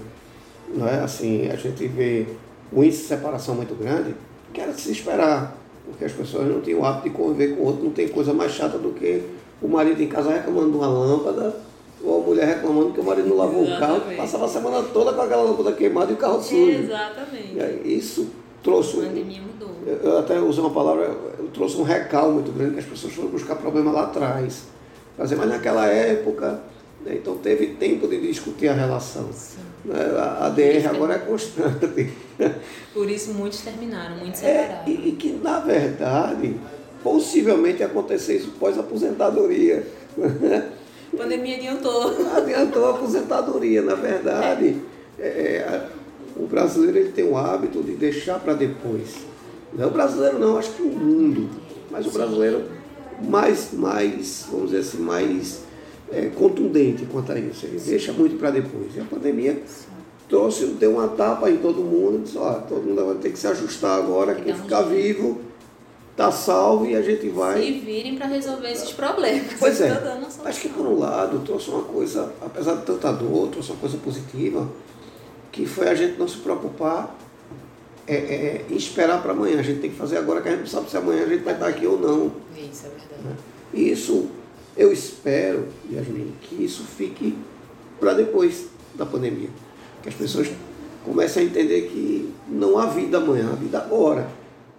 Não 0.75 0.87
é? 0.87 1.01
assim, 1.01 1.51
a 1.51 1.57
gente 1.57 1.87
vê 1.89 2.27
o 2.71 2.83
índice 2.83 3.03
de 3.03 3.09
separação 3.09 3.55
muito 3.55 3.75
grande, 3.75 4.15
que 4.53 4.61
era 4.61 4.73
de 4.73 4.81
se 4.81 4.93
esperar, 4.93 5.57
porque 5.85 6.05
as 6.05 6.13
pessoas 6.13 6.47
não 6.47 6.61
têm 6.61 6.75
o 6.75 6.85
hábito 6.85 7.11
de 7.11 7.15
conviver 7.15 7.57
com 7.57 7.63
o 7.63 7.67
outro, 7.67 7.85
não 7.85 7.91
tem 7.91 8.09
coisa 8.09 8.33
mais 8.33 8.53
chata 8.53 8.79
do 8.79 8.91
que 8.91 9.23
o 9.61 9.69
marido 9.69 10.03
em 10.03 10.09
casa 10.09 10.31
reclamando 10.31 10.71
de 10.71 10.77
uma 10.77 10.87
lâmpada, 10.87 11.57
ou 12.03 12.23
a 12.23 12.27
mulher 12.27 12.47
reclamando 12.47 12.93
que 12.93 13.01
o 13.01 13.05
marido 13.05 13.29
não 13.29 13.37
lavou 13.37 13.65
Exatamente. 13.65 13.99
o 13.99 14.05
carro, 14.05 14.17
passava 14.17 14.47
a 14.47 14.49
semana 14.49 14.83
toda 14.85 15.13
com 15.13 15.21
aquela 15.21 15.43
lâmpada 15.43 15.73
queimada 15.73 16.11
e 16.11 16.15
o 16.15 16.17
carro 16.17 16.43
sujo. 16.43 16.71
Exatamente. 16.71 17.83
Isso 17.85 18.29
trouxe. 18.63 19.01
A 19.01 19.03
pandemia 19.03 19.41
mudou. 19.41 19.71
Eu 19.87 20.19
até 20.19 20.41
usei 20.41 20.63
uma 20.63 20.73
palavra, 20.73 21.05
eu 21.39 21.49
trouxe 21.53 21.77
um 21.77 21.83
recal 21.83 22.31
muito 22.33 22.53
grande, 22.53 22.75
que 22.75 22.81
as 22.81 22.87
pessoas 22.87 23.13
foram 23.13 23.29
buscar 23.29 23.57
problema 23.57 23.91
lá 23.91 24.05
atrás. 24.05 24.65
Fazer, 25.17 25.37
mas 25.37 25.49
naquela 25.49 25.87
época, 25.87 26.61
né, 27.05 27.15
então 27.17 27.37
teve 27.37 27.69
tempo 27.75 28.07
de 28.07 28.21
discutir 28.21 28.69
a 28.69 28.73
relação. 28.73 29.29
Né, 29.85 29.97
a, 30.17 30.47
a 30.47 30.49
DR 30.49 30.87
agora 30.89 31.15
é 31.15 31.19
constante. 31.19 32.13
Por 32.95 33.11
isso 33.11 33.33
muitos 33.35 33.61
terminaram, 33.61 34.17
muitos 34.17 34.41
separaram. 34.41 34.85
É, 34.87 34.91
e, 34.91 35.09
e, 35.09 35.13
que, 35.13 35.33
na 35.33 35.59
verdade, 35.61 36.57
possivelmente 37.03 37.83
acontecer 37.83 38.37
isso 38.37 38.53
pós-aposentadoria. 38.59 39.87
A 41.13 41.17
pandemia 41.17 41.57
adiantou. 41.57 42.15
Adiantou 42.35 42.87
a 42.87 42.91
aposentadoria, 42.91 43.83
na 43.83 43.95
verdade. 43.95 44.81
É, 45.19 45.27
é, 45.27 45.89
o 46.43 46.47
brasileiro 46.47 46.99
ele 46.99 47.13
tem 47.13 47.25
o 47.25 47.37
hábito 47.37 47.83
de 47.83 47.93
deixar 47.93 48.41
para 48.41 48.55
depois. 48.55 49.17
Não 49.73 49.85
é 49.85 49.87
o 49.87 49.91
brasileiro 49.91 50.39
não, 50.39 50.59
acho 50.59 50.73
que 50.73 50.83
o 50.83 50.91
mundo. 50.91 51.49
Mas 51.91 52.07
o 52.07 52.11
brasileiro 52.11 52.65
mais, 53.23 53.73
mais 53.73 54.47
vamos 54.51 54.71
dizer 54.71 54.81
assim, 54.81 54.99
mais 54.99 55.63
é, 56.11 56.27
contundente 56.27 57.07
quanto 57.07 57.33
a 57.33 57.39
isso. 57.39 57.67
Ele 57.67 57.79
deixa 57.79 58.13
muito 58.13 58.37
para 58.37 58.51
depois. 58.51 58.97
E 58.97 59.01
a 59.01 59.05
pandemia 59.05 59.63
trouxe, 60.29 60.67
deu 60.67 60.93
uma 60.93 61.09
tapa 61.09 61.51
em 61.51 61.59
todo 61.59 61.83
mundo, 61.83 62.23
disse, 62.25 62.39
ó, 62.39 62.55
todo 62.55 62.83
mundo 62.83 63.05
vai 63.05 63.15
ter 63.17 63.31
que 63.31 63.39
se 63.39 63.47
ajustar 63.47 63.99
agora, 63.99 64.35
quem 64.35 64.55
ficar 64.55 64.83
vivo 64.83 65.41
tá 66.17 66.31
salvo 66.31 66.87
e 66.87 66.95
a 66.95 67.03
gente 67.03 67.29
vai. 67.29 67.63
Se 67.63 67.73
virem 67.81 68.17
para 68.17 68.27
resolver 68.27 68.71
esses 68.71 68.93
problemas. 68.93 69.55
Pois 69.59 69.81
é. 69.81 69.91
Acho 70.45 70.61
que 70.61 70.69
por 70.69 70.87
um 70.87 70.99
lado 70.99 71.41
trouxe 71.41 71.71
uma 71.71 71.83
coisa, 71.83 72.33
apesar 72.41 72.77
de 72.77 72.83
tanta 72.85 73.13
dor, 73.13 73.49
trouxe 73.49 73.71
uma 73.71 73.81
coisa 73.81 73.97
positiva 73.97 74.69
que 75.53 75.67
foi 75.67 75.89
a 75.89 75.95
gente 75.95 76.19
não 76.19 76.27
se 76.27 76.39
preocupar 76.39 77.15
é, 78.07 78.15
é, 78.15 78.65
em 78.71 78.75
esperar 78.75 79.23
para 79.23 79.33
amanhã. 79.33 79.61
A 79.61 79.63
gente 79.63 79.81
tem 79.81 79.91
que 79.91 79.97
fazer 79.97 80.17
agora, 80.17 80.41
que 80.41 80.49
a 80.49 80.53
gente 80.53 80.61
não 80.61 80.67
sabe 80.67 80.91
se 80.91 80.97
amanhã 80.97 81.23
a 81.23 81.29
gente 81.29 81.45
vai 81.45 81.53
estar 81.53 81.67
aqui 81.69 81.87
ou 81.87 82.01
não. 82.01 82.33
Isso 82.57 82.87
é 82.87 82.89
verdade. 82.89 83.23
Né? 83.23 83.37
E 83.75 83.91
isso, 83.91 84.29
eu 84.77 84.91
espero, 84.91 85.69
Yasmin, 85.93 86.35
que 86.41 86.65
isso 86.65 86.83
fique 86.85 87.37
para 88.01 88.15
depois 88.15 88.67
da 88.95 89.05
pandemia. 89.05 89.51
Que 90.03 90.09
as 90.09 90.15
pessoas 90.15 90.51
comecem 91.05 91.45
a 91.45 91.47
entender 91.47 91.83
que 91.83 92.33
não 92.49 92.79
há 92.79 92.87
vida 92.87 93.19
amanhã, 93.19 93.51
há 93.53 93.55
vida 93.55 93.79
agora. 93.79 94.27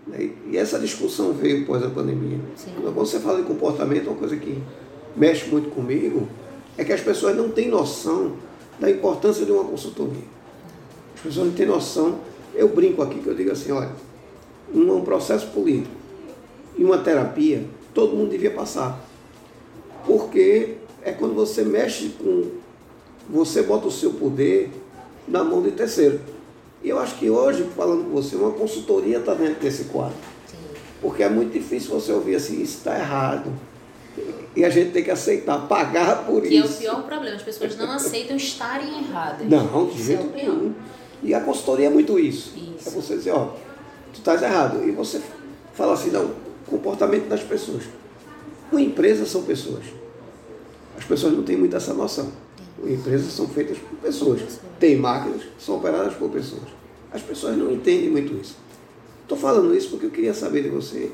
Né? 0.07 0.31
E 0.50 0.57
essa 0.57 0.79
discussão 0.79 1.33
veio 1.33 1.63
após 1.63 1.83
a 1.83 1.89
pandemia. 1.89 2.39
Sim. 2.55 2.71
Quando 2.81 2.95
você 2.95 3.19
fala 3.19 3.38
de 3.39 3.48
comportamento, 3.48 4.07
uma 4.07 4.17
coisa 4.17 4.36
que 4.36 4.62
mexe 5.15 5.48
muito 5.50 5.69
comigo 5.69 6.27
é 6.77 6.83
que 6.83 6.91
as 6.91 7.01
pessoas 7.01 7.38
não 7.38 7.50
têm 7.50 7.69
noção 7.69 8.33
da 8.79 8.89
importância 8.89 9.45
de 9.45 9.51
uma 9.51 9.63
consultoria 9.63 10.33
pessoas 11.24 11.48
não 11.48 11.53
têm 11.53 11.65
noção. 11.65 12.20
Eu 12.53 12.70
brinco 12.70 13.01
aqui 13.01 13.20
que 13.20 13.27
eu 13.27 13.34
digo 13.34 13.51
assim, 13.51 13.72
olha, 13.72 13.92
um 14.74 15.01
processo 15.01 15.48
político 15.48 15.96
e 16.77 16.84
uma 16.84 16.98
terapia, 16.98 17.63
todo 17.94 18.15
mundo 18.15 18.30
devia 18.30 18.51
passar. 18.51 19.00
Porque 20.06 20.75
é 21.01 21.12
quando 21.12 21.34
você 21.34 21.63
mexe 21.63 22.10
com. 22.10 22.63
Você 23.30 23.63
bota 23.63 23.88
o 23.88 23.92
seu 23.92 24.12
poder 24.13 24.70
na 25.27 25.44
mão 25.44 25.62
de 25.62 25.72
terceiro. 25.72 26.20
E 26.84 26.89
eu 26.89 27.00
acho 27.00 27.15
que 27.15 27.30
hoje, 27.30 27.65
falando 27.75 28.03
com 28.03 28.10
você, 28.10 28.36
uma 28.36 28.51
consultoria 28.51 29.20
está 29.20 29.34
dentro 29.34 29.62
desse 29.62 29.86
quadro. 29.86 30.18
Sim. 30.46 30.58
Porque 31.01 31.24
é 31.24 31.30
muito 31.30 31.53
difícil 31.53 31.92
você 31.92 32.12
ouvir 32.12 32.36
assim, 32.36 32.62
isso 32.62 32.80
está 32.80 33.00
errado. 33.00 33.50
E 34.56 34.65
a 34.65 34.70
gente 34.70 34.92
tem 34.92 35.03
que 35.03 35.10
aceitar, 35.10 35.68
pagar 35.68 36.25
por 36.25 36.42
que 36.42 36.50
isso. 36.50 36.80
Que 36.80 36.86
é 36.86 36.92
o 36.92 36.96
pior 36.96 37.03
problema, 37.03 37.38
as 37.38 37.42
pessoas 37.42 37.77
não 37.77 37.92
aceitam 37.92 38.36
estarem 38.36 39.00
erradas. 39.00 39.48
Não, 39.48 39.88
de 39.88 40.03
jeito 40.03 40.30
é 40.34 40.44
nenhum. 40.44 40.74
E 41.24 41.34
a 41.34 41.39
consultoria 41.39 41.88
é 41.88 41.89
muito 41.89 42.20
isso. 42.20 42.53
isso. 42.56 42.89
É 42.89 42.92
você 42.92 43.15
dizer, 43.15 43.32
ó, 43.32 43.53
tu 44.12 44.20
estás 44.20 44.42
errado. 44.42 44.88
E 44.88 44.92
você 44.92 45.22
fala 45.74 45.94
assim, 45.94 46.12
não, 46.12 46.32
comportamento 46.68 47.27
das 47.27 47.42
pessoas. 47.42 47.84
Uma 48.72 48.82
empresa 48.82 49.25
são 49.25 49.44
pessoas. 49.44 49.86
As 50.98 51.06
pessoas 51.06 51.34
não 51.34 51.44
têm 51.44 51.58
muito 51.58 51.75
essa 51.75 51.94
noção. 51.94 52.32
Empresas 52.86 53.32
são 53.32 53.48
feitas 53.48 53.77
por 53.77 53.98
pessoas. 53.98 54.42
Tem 54.80 54.98
máquinas 54.98 55.44
que 55.44 55.63
são 55.63 55.77
operadas 55.77 56.13
por 56.15 56.30
pessoas. 56.30 56.63
As 57.12 57.22
pessoas 57.22 57.58
não 57.58 57.72
entendem 57.72 58.10
muito 58.10 58.34
isso. 58.34 58.58
Estou 59.22 59.38
falando 59.38 59.74
isso 59.75 59.89
porque 59.92 60.08
eu 60.08 60.12
queria 60.12 60.34
saber 60.34 60.63
de 60.63 60.70
você. 60.70 61.12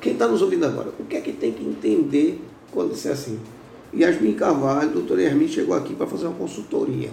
Quem 0.00 0.12
está 0.12 0.28
nos 0.28 0.42
ouvindo 0.42 0.64
agora, 0.66 0.90
o 0.98 1.04
que 1.04 1.16
é 1.16 1.20
que 1.20 1.32
tem 1.32 1.52
que 1.52 1.64
entender 1.64 2.40
quando 2.70 2.92
disser 2.92 3.12
assim? 3.12 3.40
Yasmin 3.94 4.34
Carvalho, 4.34 4.90
doutora 4.90 5.22
Yasmin, 5.22 5.48
chegou 5.48 5.74
aqui 5.74 5.94
para 5.94 6.06
fazer 6.06 6.26
uma 6.26 6.36
consultoria. 6.36 7.10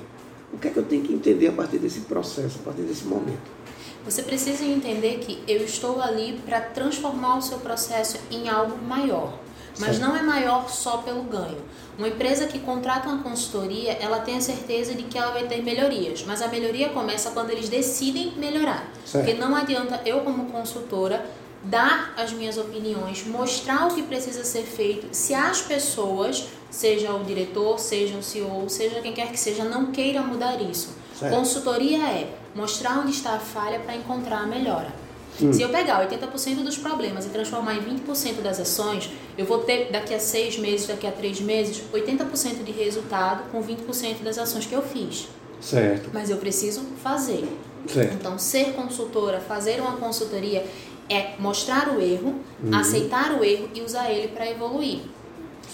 O 0.53 0.57
que 0.57 0.67
é 0.67 0.71
que 0.71 0.77
eu 0.77 0.85
tenho 0.85 1.03
que 1.03 1.13
entender 1.13 1.47
a 1.47 1.51
partir 1.51 1.77
desse 1.77 2.01
processo, 2.01 2.59
a 2.61 2.63
partir 2.65 2.81
desse 2.81 3.05
momento? 3.05 3.59
Você 4.05 4.23
precisa 4.23 4.63
entender 4.63 5.19
que 5.19 5.43
eu 5.47 5.63
estou 5.63 6.01
ali 6.01 6.41
para 6.45 6.59
transformar 6.61 7.37
o 7.37 7.41
seu 7.41 7.59
processo 7.59 8.17
em 8.31 8.49
algo 8.49 8.77
maior. 8.83 9.37
mas 9.77 9.95
Certo. 9.95 10.09
não 10.09 10.15
é 10.17 10.21
maior 10.21 10.67
só 10.69 10.97
pelo 10.97 11.23
ganho. 11.23 11.59
Uma 11.97 12.07
empresa 12.09 12.47
que 12.47 12.59
contrata 12.59 13.07
uma 13.07 13.23
consultoria, 13.23 13.93
ela 13.93 14.19
tem 14.19 14.35
a 14.35 14.41
certeza 14.41 14.93
de 14.93 15.03
que 15.03 15.17
ela 15.17 15.31
vai 15.31 15.47
ter 15.47 15.61
melhorias, 15.63 16.25
mas 16.27 16.41
a 16.41 16.49
melhoria 16.49 16.89
começa 16.89 17.31
quando 17.31 17.51
eles 17.51 17.69
decidem 17.69 18.33
melhorar. 18.35 18.91
Certo. 19.05 19.23
Porque 19.25 19.39
não 19.39 19.55
adianta 19.55 20.01
eu, 20.05 20.19
como 20.21 20.45
consultora, 20.51 21.25
dar 21.63 22.13
as 22.17 22.33
minhas 22.33 22.57
opiniões, 22.57 23.25
mostrar 23.25 23.87
o 23.87 23.93
que 23.95 24.03
precisa 24.03 24.43
ser 24.43 24.63
feito, 24.63 25.07
se 25.11 25.33
as 25.33 25.61
pessoas, 25.61 26.47
seja 26.69 27.13
o 27.13 27.23
diretor, 27.23 27.79
seja 27.79 28.17
o 28.17 28.23
CEO, 28.23 28.65
seja 28.69 29.01
quem 29.01 29.13
quer 29.13 29.31
que 29.31 29.39
seja, 29.39 29.63
não 29.63 29.87
queira 29.91 30.21
mudar 30.21 30.61
isso. 30.61 30.89
Certo. 31.17 31.35
Consultoria 31.35 31.97
é 31.97 32.33
mostrar 32.55 32.99
onde 32.99 33.11
está 33.11 33.33
a 33.33 33.39
falha 33.39 33.79
para 33.79 33.95
encontrar 33.95 34.39
a 34.43 34.45
melhora. 34.45 34.93
Hum. 35.41 35.53
Se 35.53 35.61
eu 35.61 35.69
pegar 35.69 36.05
80% 36.09 36.63
dos 36.63 36.77
problemas 36.77 37.25
e 37.25 37.29
transformar 37.29 37.75
em 37.75 37.81
20% 37.81 38.41
das 38.41 38.59
ações, 38.59 39.09
eu 39.37 39.45
vou 39.45 39.59
ter 39.59 39.89
daqui 39.91 40.13
a 40.13 40.19
seis 40.19 40.57
meses, 40.57 40.87
daqui 40.87 41.07
a 41.07 41.11
três 41.11 41.39
meses, 41.39 41.81
80% 41.93 42.63
de 42.63 42.71
resultado 42.71 43.49
com 43.51 43.61
20% 43.63 44.21
das 44.23 44.37
ações 44.37 44.65
que 44.65 44.73
eu 44.73 44.81
fiz. 44.81 45.27
Certo. 45.61 46.09
Mas 46.13 46.29
eu 46.29 46.37
preciso 46.37 46.81
fazer. 47.03 47.47
Certo. 47.87 48.13
Então, 48.13 48.37
ser 48.37 48.73
consultora, 48.73 49.39
fazer 49.39 49.79
uma 49.79 49.93
consultoria 49.97 50.65
é 51.09 51.33
mostrar 51.39 51.89
o 51.89 52.01
erro, 52.01 52.35
Uhum. 52.61 52.75
aceitar 52.77 53.31
o 53.39 53.43
erro 53.43 53.69
e 53.73 53.81
usar 53.81 54.11
ele 54.11 54.27
para 54.29 54.49
evoluir. 54.49 54.99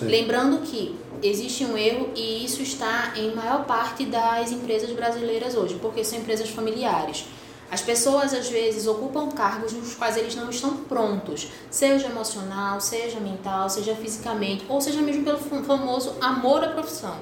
Lembrando 0.01 0.61
que 0.63 0.95
existe 1.23 1.63
um 1.65 1.77
erro 1.77 2.09
e 2.15 2.43
isso 2.43 2.61
está 2.61 3.13
em 3.15 3.33
maior 3.33 3.65
parte 3.65 4.05
das 4.05 4.51
empresas 4.51 4.91
brasileiras 4.91 5.55
hoje, 5.55 5.75
porque 5.81 6.03
são 6.03 6.19
empresas 6.19 6.49
familiares. 6.49 7.25
As 7.71 7.81
pessoas 7.81 8.33
às 8.33 8.47
vezes 8.47 8.85
ocupam 8.85 9.29
cargos 9.31 9.73
nos 9.73 9.95
quais 9.95 10.17
eles 10.17 10.35
não 10.35 10.49
estão 10.49 10.75
prontos, 10.77 11.47
seja 11.71 12.07
emocional, 12.07 12.79
seja 12.79 13.19
mental, 13.19 13.69
seja 13.69 13.95
fisicamente, 13.95 14.63
ou 14.69 14.79
seja 14.79 15.01
mesmo 15.01 15.23
pelo 15.23 15.39
fam- 15.39 15.63
famoso 15.63 16.13
amor 16.21 16.63
à 16.63 16.67
profissão. 16.69 17.15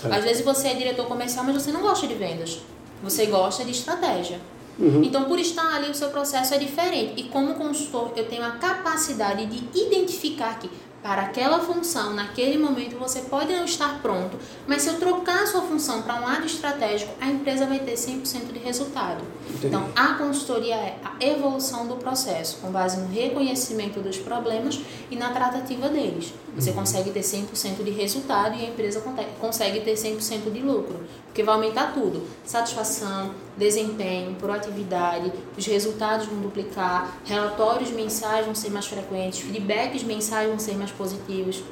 Certo. 0.00 0.14
Às 0.14 0.22
vezes 0.24 0.44
você 0.44 0.68
é 0.68 0.74
diretor 0.74 1.06
comercial, 1.06 1.44
mas 1.44 1.54
você 1.62 1.72
não 1.72 1.80
gosta 1.80 2.06
de 2.06 2.14
vendas. 2.14 2.60
Você 3.02 3.26
gosta 3.26 3.64
de 3.64 3.72
estratégia. 3.72 4.40
Uhum. 4.78 5.02
Então, 5.02 5.24
por 5.24 5.38
estar 5.40 5.74
ali, 5.74 5.90
o 5.90 5.94
seu 5.94 6.08
processo 6.10 6.54
é 6.54 6.58
diferente. 6.58 7.14
E 7.20 7.24
como 7.24 7.54
consultor, 7.54 8.12
eu 8.14 8.26
tenho 8.28 8.44
a 8.44 8.52
capacidade 8.52 9.44
de 9.46 9.66
identificar 9.80 10.56
que 10.60 10.70
para 11.02 11.22
aquela 11.22 11.60
função, 11.60 12.12
naquele 12.12 12.58
momento, 12.58 12.98
você 12.98 13.20
pode 13.20 13.52
não 13.52 13.64
estar 13.64 14.02
pronto, 14.02 14.36
mas 14.66 14.82
se 14.82 14.88
eu 14.88 14.98
trocar 14.98 15.44
a 15.44 15.46
sua 15.46 15.62
função 15.62 16.02
para 16.02 16.16
um 16.16 16.24
lado 16.24 16.44
estratégico, 16.44 17.12
a 17.20 17.26
empresa 17.26 17.66
vai 17.66 17.78
ter 17.78 17.94
100% 17.94 18.52
de 18.52 18.58
resultado. 18.58 19.22
Entendi. 19.48 19.66
Então, 19.68 19.88
a 19.94 20.14
consultoria 20.14 20.74
é 20.74 20.98
a 21.04 21.24
evolução 21.24 21.86
do 21.86 21.96
processo, 21.96 22.58
com 22.58 22.70
base 22.70 23.00
no 23.00 23.08
reconhecimento 23.08 24.00
dos 24.00 24.18
problemas 24.18 24.80
e 25.10 25.16
na 25.16 25.30
tratativa 25.30 25.88
deles. 25.88 26.34
Você 26.56 26.72
consegue 26.72 27.10
ter 27.10 27.20
100% 27.20 27.84
de 27.84 27.90
resultado 27.90 28.56
e 28.58 28.66
a 28.66 28.68
empresa 28.68 29.02
consegue 29.40 29.80
ter 29.80 29.94
100% 29.94 30.50
de 30.52 30.60
lucro, 30.60 31.00
porque 31.26 31.42
vai 31.44 31.54
aumentar 31.54 31.92
tudo: 31.94 32.26
satisfação, 32.44 33.30
desempenho, 33.58 34.36
proatividade, 34.36 35.32
os 35.56 35.66
resultados 35.66 36.26
vão 36.26 36.40
duplicar, 36.40 37.18
relatórios 37.24 37.90
mensais 37.90 38.46
vão 38.46 38.54
ser 38.54 38.70
mais 38.70 38.86
frequentes, 38.86 39.40
feedbacks 39.40 40.02
mensais 40.04 40.48
vão 40.48 40.58
ser 40.58 40.76
mais 40.76 40.92
positivos. 40.92 41.62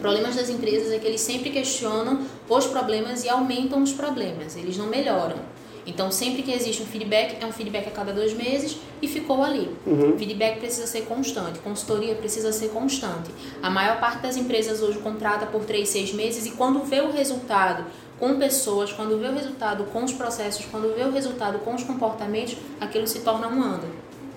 Problemas 0.00 0.36
das 0.36 0.50
empresas 0.50 0.92
é 0.92 0.98
que 0.98 1.06
eles 1.06 1.22
sempre 1.22 1.50
questionam 1.50 2.26
os 2.48 2.66
problemas 2.66 3.24
e 3.24 3.28
aumentam 3.28 3.82
os 3.82 3.92
problemas, 3.92 4.54
eles 4.54 4.76
não 4.76 4.86
melhoram. 4.86 5.54
Então, 5.86 6.10
sempre 6.10 6.42
que 6.42 6.52
existe 6.52 6.82
um 6.82 6.86
feedback, 6.86 7.36
é 7.42 7.46
um 7.46 7.52
feedback 7.52 7.88
a 7.88 7.90
cada 7.90 8.12
dois 8.12 8.32
meses 8.32 8.78
e 9.02 9.08
ficou 9.08 9.42
ali. 9.42 9.68
Uhum. 9.86 10.16
Feedback 10.16 10.58
precisa 10.58 10.86
ser 10.86 11.02
constante, 11.02 11.58
consultoria 11.58 12.14
precisa 12.14 12.52
ser 12.52 12.68
constante. 12.68 13.30
A 13.62 13.68
maior 13.68 14.00
parte 14.00 14.22
das 14.22 14.36
empresas 14.36 14.80
hoje 14.80 14.98
contrata 14.98 15.46
por 15.46 15.64
três, 15.64 15.90
seis 15.90 16.12
meses 16.12 16.46
e 16.46 16.52
quando 16.52 16.82
vê 16.84 17.00
o 17.00 17.10
resultado 17.10 17.84
com 18.18 18.38
pessoas, 18.38 18.92
quando 18.92 19.18
vê 19.18 19.28
o 19.28 19.34
resultado 19.34 19.84
com 19.84 20.04
os 20.04 20.12
processos, 20.12 20.64
quando 20.66 20.94
vê 20.94 21.02
o 21.02 21.10
resultado 21.10 21.58
com 21.60 21.74
os 21.74 21.82
comportamentos, 21.82 22.56
aquilo 22.80 23.06
se 23.06 23.20
torna 23.20 23.48
um 23.48 23.62
ano. 23.62 23.84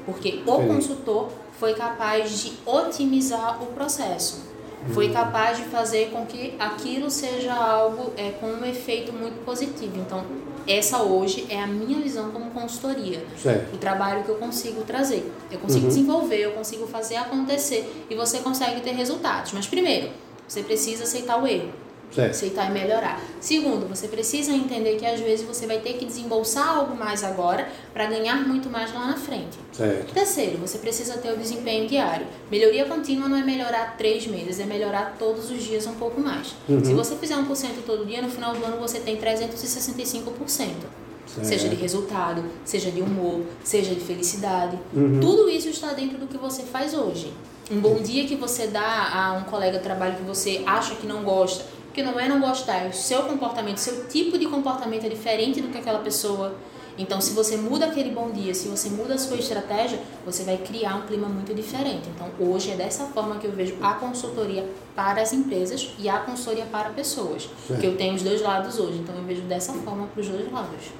Porque 0.05 0.41
o 0.45 0.55
Entendi. 0.55 0.73
consultor 0.73 1.29
foi 1.59 1.73
capaz 1.73 2.39
de 2.39 2.53
otimizar 2.65 3.61
o 3.61 3.67
processo. 3.67 4.47
Foi 4.93 5.09
capaz 5.09 5.57
de 5.57 5.63
fazer 5.65 6.11
com 6.11 6.25
que 6.25 6.53
aquilo 6.57 7.09
seja 7.09 7.53
algo 7.53 8.13
é, 8.15 8.31
com 8.31 8.47
um 8.47 8.63
efeito 8.63 9.11
muito 9.11 9.43
positivo. 9.43 9.97
Então, 9.97 10.23
essa 10.67 11.01
hoje 11.01 11.45
é 11.49 11.61
a 11.61 11.67
minha 11.67 11.99
visão 11.99 12.31
como 12.31 12.51
consultoria. 12.51 13.25
Certo. 13.41 13.75
o 13.75 13.77
trabalho 13.77 14.23
que 14.23 14.29
eu 14.29 14.35
consigo 14.35 14.83
trazer. 14.83 15.31
Eu 15.51 15.59
consigo 15.59 15.87
desenvolver, 15.87 16.39
eu 16.39 16.51
consigo 16.51 16.85
fazer 16.87 17.15
acontecer 17.15 18.05
e 18.09 18.15
você 18.15 18.39
consegue 18.39 18.81
ter 18.81 18.91
resultados. 18.91 19.51
Mas 19.53 19.65
primeiro, 19.65 20.09
você 20.47 20.61
precisa 20.61 21.03
aceitar 21.03 21.41
o 21.41 21.47
erro, 21.47 21.71
Certo. 22.13 22.31
aceitar 22.31 22.69
e 22.69 22.73
melhorar. 22.73 23.21
Segundo, 23.39 23.87
você 23.87 24.07
precisa 24.07 24.51
entender 24.51 24.95
que 24.95 25.05
às 25.05 25.19
vezes 25.19 25.45
você 25.45 25.67
vai 25.67 25.79
ter 25.79 25.93
que 25.93 26.05
desembolsar 26.05 26.77
algo 26.77 26.95
mais 26.95 27.23
agora 27.23 27.67
para 27.93 28.05
ganhar 28.07 28.47
muito 28.47 28.69
mais 28.69 28.93
lá 28.93 29.07
na 29.07 29.17
frente. 29.17 29.57
Certo. 29.71 30.13
Terceiro, 30.13 30.57
você 30.57 30.77
precisa 30.77 31.17
ter 31.17 31.31
o 31.31 31.37
desempenho 31.37 31.87
diário. 31.87 32.25
Melhoria 32.49 32.85
contínua 32.85 33.27
não 33.27 33.37
é 33.37 33.43
melhorar 33.43 33.97
três 33.97 34.25
meses, 34.25 34.59
é 34.59 34.65
melhorar 34.65 35.15
todos 35.19 35.51
os 35.51 35.63
dias 35.63 35.85
um 35.85 35.95
pouco 35.95 36.19
mais. 36.19 36.55
Se 36.83 36.93
você 36.93 37.15
fizer 37.15 37.35
1% 37.35 37.45
todo 37.85 38.05
dia, 38.05 38.21
no 38.21 38.29
final 38.29 38.53
do 38.55 38.63
ano 38.65 38.77
você 38.77 38.99
tem 38.99 39.17
365%. 39.17 40.97
Certo. 41.27 41.45
Seja 41.45 41.67
de 41.67 41.75
resultado, 41.75 42.43
seja 42.63 42.89
de 42.89 43.01
humor, 43.01 43.41
seja 43.63 43.93
de 43.93 43.99
felicidade. 43.99 44.79
Uhum. 44.93 45.19
Tudo 45.19 45.49
isso 45.49 45.67
está 45.69 45.93
dentro 45.93 46.17
do 46.17 46.25
que 46.25 46.37
você 46.37 46.63
faz 46.63 46.93
hoje. 46.93 47.33
Um 47.69 47.81
bom 47.81 47.95
dia 47.95 48.25
que 48.25 48.35
você 48.35 48.67
dá 48.67 49.11
a 49.13 49.33
um 49.33 49.43
colega 49.43 49.77
de 49.77 49.83
trabalho 49.83 50.15
que 50.15 50.23
você 50.23 50.63
acha 50.65 50.95
que 50.95 51.05
não 51.05 51.23
gosta, 51.23 51.65
que 51.97 52.03
não 52.03 52.19
é 52.19 52.29
não 52.29 52.39
gostar, 52.39 52.85
é 52.85 52.89
o 52.89 52.93
seu 52.93 53.23
comportamento, 53.23 53.79
seu 53.79 54.05
tipo 54.07 54.37
de 54.37 54.45
comportamento 54.45 55.07
é 55.07 55.09
diferente 55.09 55.59
do 55.59 55.69
que 55.69 55.79
aquela 55.79 55.97
pessoa. 55.97 56.55
Então, 56.95 57.19
se 57.19 57.33
você 57.33 57.57
muda 57.57 57.87
aquele 57.87 58.11
bom 58.11 58.29
dia, 58.29 58.53
se 58.53 58.67
você 58.67 58.87
muda 58.87 59.15
a 59.15 59.17
sua 59.17 59.37
estratégia, 59.37 59.99
você 60.23 60.43
vai 60.43 60.57
criar 60.57 60.95
um 60.95 61.07
clima 61.07 61.27
muito 61.27 61.55
diferente. 61.55 62.07
Então, 62.13 62.29
hoje 62.39 62.69
é 62.69 62.75
dessa 62.75 63.05
forma 63.05 63.37
que 63.37 63.47
eu 63.47 63.51
vejo 63.51 63.77
a 63.81 63.95
consultoria 63.95 64.63
para 64.95 65.23
as 65.23 65.33
empresas 65.33 65.95
e 65.97 66.07
a 66.07 66.19
consultoria 66.19 66.65
para 66.65 66.91
pessoas. 66.91 67.49
Certo. 67.67 67.79
Que 67.79 67.87
eu 67.87 67.97
tenho 67.97 68.13
os 68.13 68.21
dois 68.21 68.41
lados 68.41 68.77
hoje. 68.77 68.99
Então, 68.99 69.15
eu 69.15 69.23
vejo 69.23 69.41
dessa 69.41 69.73
forma 69.73 70.05
para 70.05 70.21
os 70.21 70.29
dois 70.29 70.51
lados. 70.51 70.91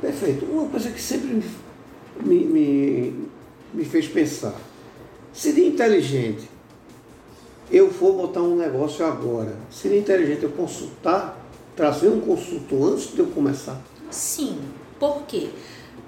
Perfeito. 0.00 0.46
Uma 0.46 0.68
coisa 0.68 0.90
que 0.90 1.00
sempre 1.00 1.44
me, 2.24 2.44
me, 2.44 3.28
me 3.72 3.84
fez 3.84 4.08
pensar. 4.08 4.56
Seria 5.32 5.68
inteligente 5.68 6.48
eu 7.70 7.92
for 7.92 8.14
botar 8.14 8.40
um 8.42 8.56
negócio 8.56 9.04
agora. 9.04 9.56
Seria 9.70 9.98
inteligente 9.98 10.42
eu 10.42 10.50
consultar, 10.50 11.38
trazer 11.76 12.08
um 12.08 12.20
consultor 12.20 12.92
antes 12.92 13.12
de 13.12 13.20
eu 13.20 13.26
começar. 13.26 13.80
Sim. 14.10 14.58
Por 14.98 15.22
quê? 15.22 15.48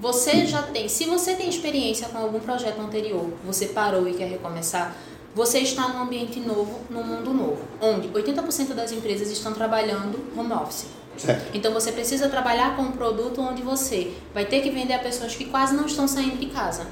Você 0.01 0.47
já 0.47 0.63
tem, 0.63 0.89
se 0.89 1.07
você 1.07 1.35
tem 1.35 1.49
experiência 1.49 2.09
com 2.09 2.19
algum 2.19 2.41
projeto 2.41 2.81
anterior, 2.81 3.31
você 3.47 3.67
parou 3.67 4.09
e 4.09 4.15
quer 4.15 4.29
recomeçar, 4.29 4.97
você 5.35 5.61
está 5.61 5.89
num 5.89 6.03
ambiente 6.03 6.41
novo, 6.41 6.81
num 6.91 7.05
mundo 7.05 7.33
novo, 7.33 7.63
onde 7.81 8.09
80% 8.09 8.75
das 8.75 8.93
empresas 8.93 9.31
estão 9.31 9.53
trabalhando 9.53 10.19
home 10.37 10.53
office. 10.53 10.87
Certo. 11.25 11.51
Então 11.55 11.73
você 11.73 11.93
precisa 11.93 12.29
trabalhar 12.29 12.75
com 12.75 12.83
um 12.83 12.93
produto 12.93 13.41
onde 13.41 13.63
você 13.63 14.13
vai 14.35 14.45
ter 14.45 14.61
que 14.61 14.71
vender 14.71 14.95
a 14.95 14.99
pessoas 14.99 15.37
que 15.37 15.45
quase 15.45 15.75
não 15.75 15.87
estão 15.87 16.09
saindo 16.09 16.37
de 16.37 16.47
casa. 16.47 16.87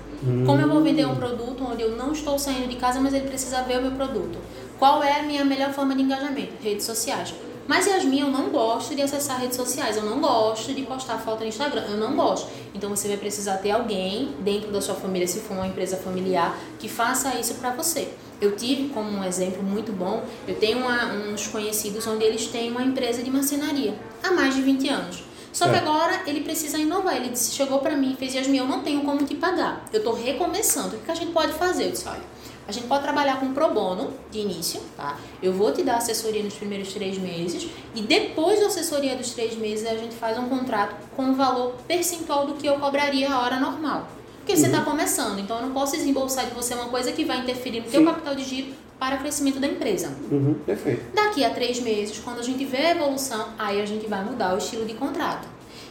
Como 0.46 0.60
eu 0.60 0.68
vou 0.68 0.82
vender 0.82 1.06
um 1.06 1.16
produto 1.16 1.64
onde 1.64 1.82
eu 1.82 1.96
não 1.96 2.12
estou 2.12 2.38
saindo 2.38 2.68
de 2.68 2.76
casa, 2.76 3.00
mas 3.00 3.12
ele 3.12 3.26
precisa 3.26 3.62
ver 3.62 3.78
o 3.78 3.82
meu 3.82 3.92
produto? 3.92 4.38
Qual 4.78 5.02
é 5.02 5.18
a 5.18 5.22
minha 5.22 5.44
melhor 5.44 5.72
forma 5.72 5.94
de 5.94 6.02
engajamento? 6.02 6.52
Redes 6.62 6.84
sociais. 6.84 7.34
Mas 7.66 7.86
Yasmin, 7.86 8.20
eu 8.20 8.28
não 8.28 8.50
gosto 8.50 8.94
de 8.94 9.02
acessar 9.02 9.40
redes 9.40 9.56
sociais, 9.56 9.96
eu 9.96 10.02
não 10.02 10.20
gosto 10.20 10.74
de 10.74 10.82
postar 10.82 11.18
foto 11.18 11.40
no 11.40 11.46
Instagram, 11.46 11.82
eu 11.88 11.96
não 11.96 12.16
gosto. 12.16 12.48
Então 12.74 12.90
você 12.90 13.08
vai 13.08 13.16
precisar 13.16 13.58
ter 13.58 13.70
alguém 13.70 14.34
dentro 14.40 14.72
da 14.72 14.80
sua 14.80 14.94
família, 14.94 15.26
se 15.28 15.40
for 15.40 15.54
uma 15.54 15.66
empresa 15.66 15.96
familiar, 15.96 16.58
que 16.78 16.88
faça 16.88 17.34
isso 17.38 17.54
para 17.54 17.70
você. 17.70 18.08
Eu 18.40 18.56
tive 18.56 18.88
como 18.88 19.10
um 19.10 19.22
exemplo 19.24 19.62
muito 19.62 19.92
bom, 19.92 20.24
eu 20.48 20.54
tenho 20.54 20.78
uma- 20.78 21.12
uns 21.12 21.46
conhecidos 21.46 22.06
onde 22.06 22.24
eles 22.24 22.46
têm 22.46 22.70
uma 22.70 22.82
empresa 22.82 23.22
de 23.22 23.30
marcenaria 23.30 23.94
há 24.22 24.30
mais 24.30 24.54
de 24.54 24.62
20 24.62 24.88
anos. 24.88 25.22
Só 25.52 25.68
que 25.68 25.74
É. 25.74 25.78
agora 25.78 26.22
ele 26.26 26.40
precisa 26.42 26.78
inovar. 26.78 27.16
Ele 27.16 27.28
disse, 27.30 27.52
chegou 27.52 27.80
para 27.80 27.96
mim 27.96 28.12
e 28.12 28.16
fez, 28.16 28.34
Yasmin, 28.34 28.58
eu 28.58 28.66
não 28.68 28.80
tenho 28.82 29.02
como 29.02 29.24
te 29.26 29.34
pagar. 29.34 29.84
Eu 29.92 30.02
tô 30.02 30.12
recomeçando. 30.12 30.94
O 30.94 30.98
que 31.00 31.06
que 31.06 31.10
a 31.10 31.14
gente 31.14 31.32
pode 31.32 31.52
fazer? 31.52 31.86
Eu 31.86 31.90
disse, 31.90 32.08
olha, 32.08 32.22
a 32.68 32.72
gente 32.72 32.86
pode 32.86 33.02
trabalhar 33.02 33.40
com 33.40 33.52
pro 33.52 33.68
bono 33.70 34.12
de 34.30 34.38
início, 34.38 34.80
tá? 34.96 35.18
Eu 35.42 35.52
vou 35.52 35.72
te 35.72 35.82
dar 35.82 35.96
assessoria 35.96 36.40
nos 36.42 36.54
primeiros 36.54 36.92
três 36.94 37.18
meses 37.18 37.68
e 37.96 38.00
depois 38.00 38.60
da 38.60 38.66
assessoria 38.68 39.16
dos 39.16 39.30
três 39.32 39.56
meses 39.56 39.84
a 39.88 39.96
gente 39.96 40.14
faz 40.14 40.38
um 40.38 40.48
contrato 40.48 40.94
com 41.16 41.22
um 41.24 41.34
valor 41.34 41.74
percentual 41.88 42.46
do 42.46 42.54
que 42.54 42.66
eu 42.68 42.78
cobraria 42.78 43.28
a 43.28 43.40
hora 43.40 43.58
normal. 43.58 44.06
Porque 44.50 44.62
você 44.62 44.66
está 44.66 44.82
começando, 44.82 45.38
então 45.38 45.60
eu 45.60 45.66
não 45.66 45.72
posso 45.72 45.96
desembolsar 45.96 46.44
de 46.44 46.52
você 46.52 46.74
uma 46.74 46.88
coisa 46.88 47.12
que 47.12 47.24
vai 47.24 47.38
interferir 47.38 47.80
no 47.80 47.86
teu 47.86 48.00
Sim. 48.00 48.06
capital 48.06 48.34
de 48.34 48.42
giro 48.42 48.72
para 48.98 49.14
o 49.14 49.18
crescimento 49.20 49.60
da 49.60 49.66
empresa. 49.68 50.12
Uhum, 50.28 50.54
perfeito. 50.66 51.14
Daqui 51.14 51.44
a 51.44 51.50
três 51.50 51.80
meses, 51.80 52.18
quando 52.18 52.40
a 52.40 52.42
gente 52.42 52.64
vê 52.64 52.78
a 52.78 52.90
evolução, 52.90 53.50
aí 53.56 53.80
a 53.80 53.86
gente 53.86 54.08
vai 54.08 54.24
mudar 54.24 54.54
o 54.54 54.58
estilo 54.58 54.84
de 54.84 54.94
contrato. 54.94 55.46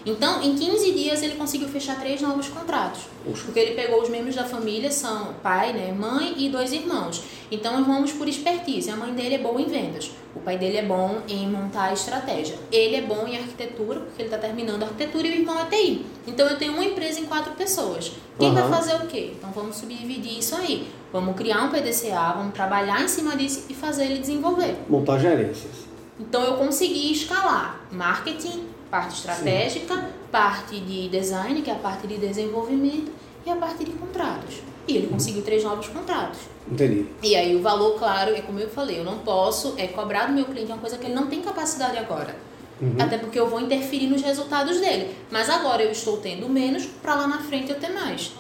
Então, 0.09 0.41
em 0.41 0.55
15 0.55 0.91
dias, 0.93 1.21
ele 1.21 1.35
conseguiu 1.35 1.67
fechar 1.69 1.99
três 1.99 2.19
novos 2.19 2.47
contratos. 2.47 3.01
Porque 3.45 3.59
ele 3.59 3.75
pegou 3.75 4.01
os 4.01 4.09
membros 4.09 4.35
da 4.35 4.43
família, 4.43 4.89
são 4.89 5.35
pai, 5.43 5.71
né, 5.71 5.91
mãe 5.91 6.33
e 6.35 6.49
dois 6.49 6.73
irmãos. 6.73 7.21
Então, 7.51 7.83
vamos 7.83 8.11
por 8.11 8.27
expertise. 8.27 8.89
A 8.89 8.95
mãe 8.95 9.13
dele 9.13 9.35
é 9.35 9.37
boa 9.37 9.61
em 9.61 9.65
vendas. 9.65 10.09
O 10.35 10.39
pai 10.39 10.57
dele 10.57 10.77
é 10.77 10.83
bom 10.83 11.21
em 11.27 11.47
montar 11.47 11.89
a 11.89 11.93
estratégia. 11.93 12.57
Ele 12.71 12.95
é 12.95 13.01
bom 13.01 13.27
em 13.27 13.37
arquitetura, 13.37 13.99
porque 13.99 14.23
ele 14.23 14.29
está 14.29 14.37
terminando 14.39 14.81
a 14.81 14.87
arquitetura 14.87 15.27
e 15.27 15.31
o 15.31 15.35
irmão 15.35 15.59
é 15.59 15.65
TI. 15.65 16.05
Então, 16.25 16.47
eu 16.47 16.57
tenho 16.57 16.73
uma 16.73 16.83
empresa 16.83 17.19
em 17.19 17.25
quatro 17.25 17.53
pessoas. 17.53 18.11
Quem 18.39 18.51
vai 18.51 18.63
Aham. 18.63 18.71
fazer 18.71 18.95
o 18.95 19.05
quê? 19.05 19.33
Então, 19.37 19.51
vamos 19.51 19.75
subdividir 19.75 20.39
isso 20.39 20.55
aí. 20.55 20.87
Vamos 21.13 21.35
criar 21.35 21.63
um 21.63 21.69
PDCA, 21.69 22.33
vamos 22.35 22.53
trabalhar 22.53 23.03
em 23.03 23.07
cima 23.07 23.35
disso 23.35 23.65
e 23.69 23.75
fazer 23.75 24.05
ele 24.05 24.19
desenvolver. 24.19 24.75
Montar 24.87 25.19
gerências. 25.19 25.89
Então 26.19 26.43
eu 26.43 26.55
consegui 26.55 27.13
escalar 27.13 27.79
marketing, 27.91 28.65
parte 28.89 29.15
estratégica, 29.15 30.10
parte 30.31 30.79
de 30.79 31.10
design, 31.10 31.62
que 31.62 31.69
é 31.69 31.74
a 31.74 31.77
parte 31.77 32.08
de 32.08 32.17
desenvolvimento, 32.17 33.12
e 33.46 33.50
a 33.50 33.55
parte 33.55 33.84
de 33.84 33.91
contratos. 33.91 34.55
E 34.88 34.98
ele 34.98 35.08
conseguiu 35.08 35.43
três 35.43 35.63
novos 35.63 35.88
contratos. 35.88 36.39
Entendi. 36.69 37.05
E 37.22 37.36
aí 37.36 37.55
o 37.55 37.62
valor, 37.62 37.98
claro, 37.98 38.36
é 38.36 38.41
como 38.41 38.60
eu 38.60 38.69
falei, 38.69 39.00
eu 39.00 39.03
não 39.03 39.19
posso 39.19 39.74
é 39.77 39.88
cobrar 39.88 40.27
do 40.27 40.34
meu 40.34 40.46
cliente 40.46 40.72
uma 40.72 40.79
coisa 40.79 40.98
que 40.98 41.05
ele 41.05 41.13
não 41.13 41.27
tem 41.27 41.41
capacidade 41.41 41.98
agora. 41.98 42.36
Uhum. 42.81 42.96
Até 42.98 43.17
porque 43.17 43.39
eu 43.39 43.48
vou 43.48 43.60
interferir 43.60 44.08
nos 44.08 44.22
resultados 44.22 44.79
dele. 44.79 45.15
Mas 45.29 45.50
agora 45.50 45.84
eu 45.84 45.91
estou 45.91 46.17
tendo 46.17 46.48
menos, 46.48 46.86
para 46.86 47.15
lá 47.15 47.27
na 47.27 47.39
frente 47.39 47.69
eu 47.69 47.79
ter 47.79 47.89
mais. 47.89 48.31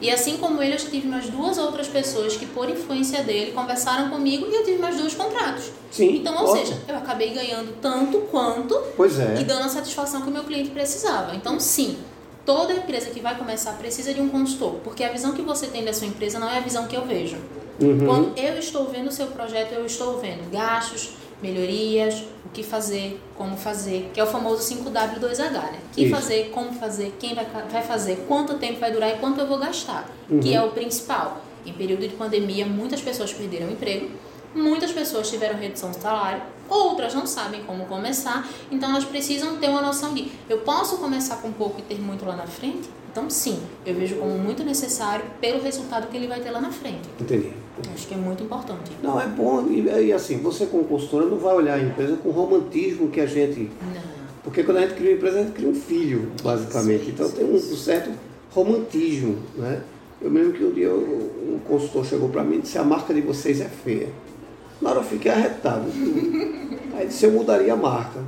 E 0.00 0.10
assim 0.10 0.36
como 0.36 0.62
ele, 0.62 0.74
eu 0.74 0.78
já 0.78 0.90
tive 0.90 1.08
mais 1.08 1.28
duas 1.28 1.56
outras 1.58 1.88
pessoas 1.88 2.36
que, 2.36 2.46
por 2.46 2.68
influência 2.68 3.22
dele, 3.22 3.52
conversaram 3.52 4.10
comigo 4.10 4.46
e 4.48 4.54
eu 4.54 4.64
tive 4.64 4.78
mais 4.78 4.96
dois 4.96 5.14
contratos. 5.14 5.70
Sim. 5.90 6.16
Então, 6.16 6.34
ou 6.34 6.50
ótimo. 6.50 6.66
seja, 6.66 6.82
eu 6.88 6.96
acabei 6.96 7.30
ganhando 7.30 7.80
tanto 7.80 8.18
quanto 8.30 8.74
Pois 8.96 9.18
é. 9.18 9.36
e 9.40 9.44
dando 9.44 9.64
a 9.64 9.68
satisfação 9.68 10.22
que 10.22 10.28
o 10.28 10.32
meu 10.32 10.44
cliente 10.44 10.70
precisava. 10.70 11.34
Então, 11.34 11.58
sim, 11.58 11.96
toda 12.44 12.72
empresa 12.72 13.10
que 13.10 13.20
vai 13.20 13.36
começar 13.36 13.72
precisa 13.72 14.12
de 14.12 14.20
um 14.20 14.28
consultor, 14.28 14.74
porque 14.84 15.02
a 15.02 15.10
visão 15.10 15.32
que 15.32 15.42
você 15.42 15.66
tem 15.66 15.84
da 15.84 15.92
sua 15.92 16.06
empresa 16.06 16.38
não 16.38 16.50
é 16.50 16.58
a 16.58 16.60
visão 16.60 16.86
que 16.86 16.96
eu 16.96 17.04
vejo. 17.06 17.36
Uhum. 17.80 18.06
Quando 18.06 18.38
eu 18.38 18.58
estou 18.58 18.86
vendo 18.86 19.08
o 19.08 19.12
seu 19.12 19.26
projeto, 19.28 19.72
eu 19.72 19.84
estou 19.84 20.18
vendo 20.18 20.50
gastos, 20.50 21.10
melhorias, 21.42 22.24
o 22.44 22.48
que 22.52 22.62
fazer, 22.62 23.20
como 23.36 23.56
fazer, 23.56 24.10
que 24.14 24.20
é 24.20 24.24
o 24.24 24.26
famoso 24.26 24.62
5W2H, 24.62 25.50
né? 25.52 25.78
O 25.90 25.94
que 25.94 26.02
Isso. 26.04 26.14
fazer, 26.14 26.50
como 26.52 26.72
fazer, 26.72 27.14
quem 27.18 27.34
vai, 27.34 27.46
vai 27.70 27.82
fazer, 27.82 28.24
quanto 28.26 28.54
tempo 28.54 28.80
vai 28.80 28.90
durar 28.90 29.10
e 29.14 29.18
quanto 29.18 29.40
eu 29.40 29.46
vou 29.46 29.58
gastar, 29.58 30.08
Uhum. 30.30 30.40
que 30.40 30.54
é 30.54 30.62
o 30.62 30.70
principal. 30.70 31.42
Em 31.64 31.72
período 31.72 32.00
de 32.08 32.14
pandemia, 32.14 32.64
muitas 32.64 33.00
pessoas 33.02 33.32
perderam 33.32 33.66
o 33.68 33.72
emprego, 33.72 34.08
muitas 34.54 34.92
pessoas 34.92 35.28
tiveram 35.28 35.58
redução 35.58 35.90
de 35.90 35.98
salário, 35.98 36.42
outras 36.68 37.12
não 37.14 37.26
sabem 37.26 37.62
como 37.64 37.84
começar, 37.86 38.48
então 38.70 38.90
elas 38.90 39.04
precisam 39.04 39.56
ter 39.56 39.68
uma 39.68 39.82
noção 39.82 40.14
de 40.14 40.30
eu 40.48 40.58
posso 40.58 40.96
começar 40.98 41.36
com 41.36 41.52
pouco 41.52 41.80
e 41.80 41.82
ter 41.82 42.00
muito 42.00 42.24
lá 42.24 42.34
na 42.36 42.46
frente? 42.46 42.88
Então, 43.10 43.28
sim, 43.30 43.58
eu 43.84 43.94
vejo 43.94 44.16
como 44.16 44.36
muito 44.38 44.62
necessário 44.62 45.24
pelo 45.40 45.62
resultado 45.62 46.06
que 46.08 46.16
ele 46.16 46.26
vai 46.26 46.40
ter 46.40 46.50
lá 46.50 46.60
na 46.60 46.70
frente. 46.70 47.08
Entendi. 47.20 47.52
Acho 47.94 48.06
que 48.06 48.14
é 48.14 48.16
muito 48.16 48.42
importante. 48.42 48.92
Não, 49.02 49.20
é 49.20 49.26
bom. 49.26 49.66
E, 49.68 49.82
e 50.06 50.12
assim, 50.12 50.38
você 50.38 50.66
como 50.66 50.84
consultora 50.84 51.26
não 51.26 51.38
vai 51.38 51.54
olhar 51.54 51.74
a 51.74 51.82
empresa 51.82 52.16
com 52.16 52.28
o 52.28 52.32
romantismo 52.32 53.08
que 53.08 53.20
a 53.20 53.26
gente. 53.26 53.70
Não. 53.82 54.16
Porque 54.42 54.62
quando 54.62 54.78
a 54.78 54.80
gente 54.82 54.94
cria 54.94 55.10
uma 55.10 55.16
empresa, 55.16 55.40
a 55.40 55.42
gente 55.42 55.52
cria 55.52 55.68
um 55.68 55.74
filho, 55.74 56.32
basicamente. 56.42 57.02
Isso, 57.02 57.10
então 57.10 57.26
isso, 57.26 57.36
tem 57.36 57.44
um, 57.44 57.56
isso. 57.56 57.76
certo 57.76 58.10
romantismo, 58.50 59.38
né? 59.56 59.82
Eu 60.22 60.30
lembro 60.30 60.52
que 60.52 60.64
um 60.64 60.70
dia 60.72 60.90
um 60.90 61.36
um 61.56 61.58
consultor 61.60 62.04
chegou 62.04 62.28
para 62.28 62.44
mim 62.44 62.56
e 62.56 62.60
disse, 62.60 62.78
a 62.78 62.84
marca 62.84 63.12
de 63.14 63.20
vocês 63.20 63.60
é 63.60 63.68
feia. 63.68 64.08
Na 64.80 64.90
hora 64.90 65.00
eu 65.00 65.04
fiquei 65.04 65.30
arretado. 65.30 65.86
Aí 66.94 67.06
disse, 67.06 67.24
eu 67.24 67.32
mudaria 67.32 67.72
a 67.72 67.76
marca. 67.76 68.20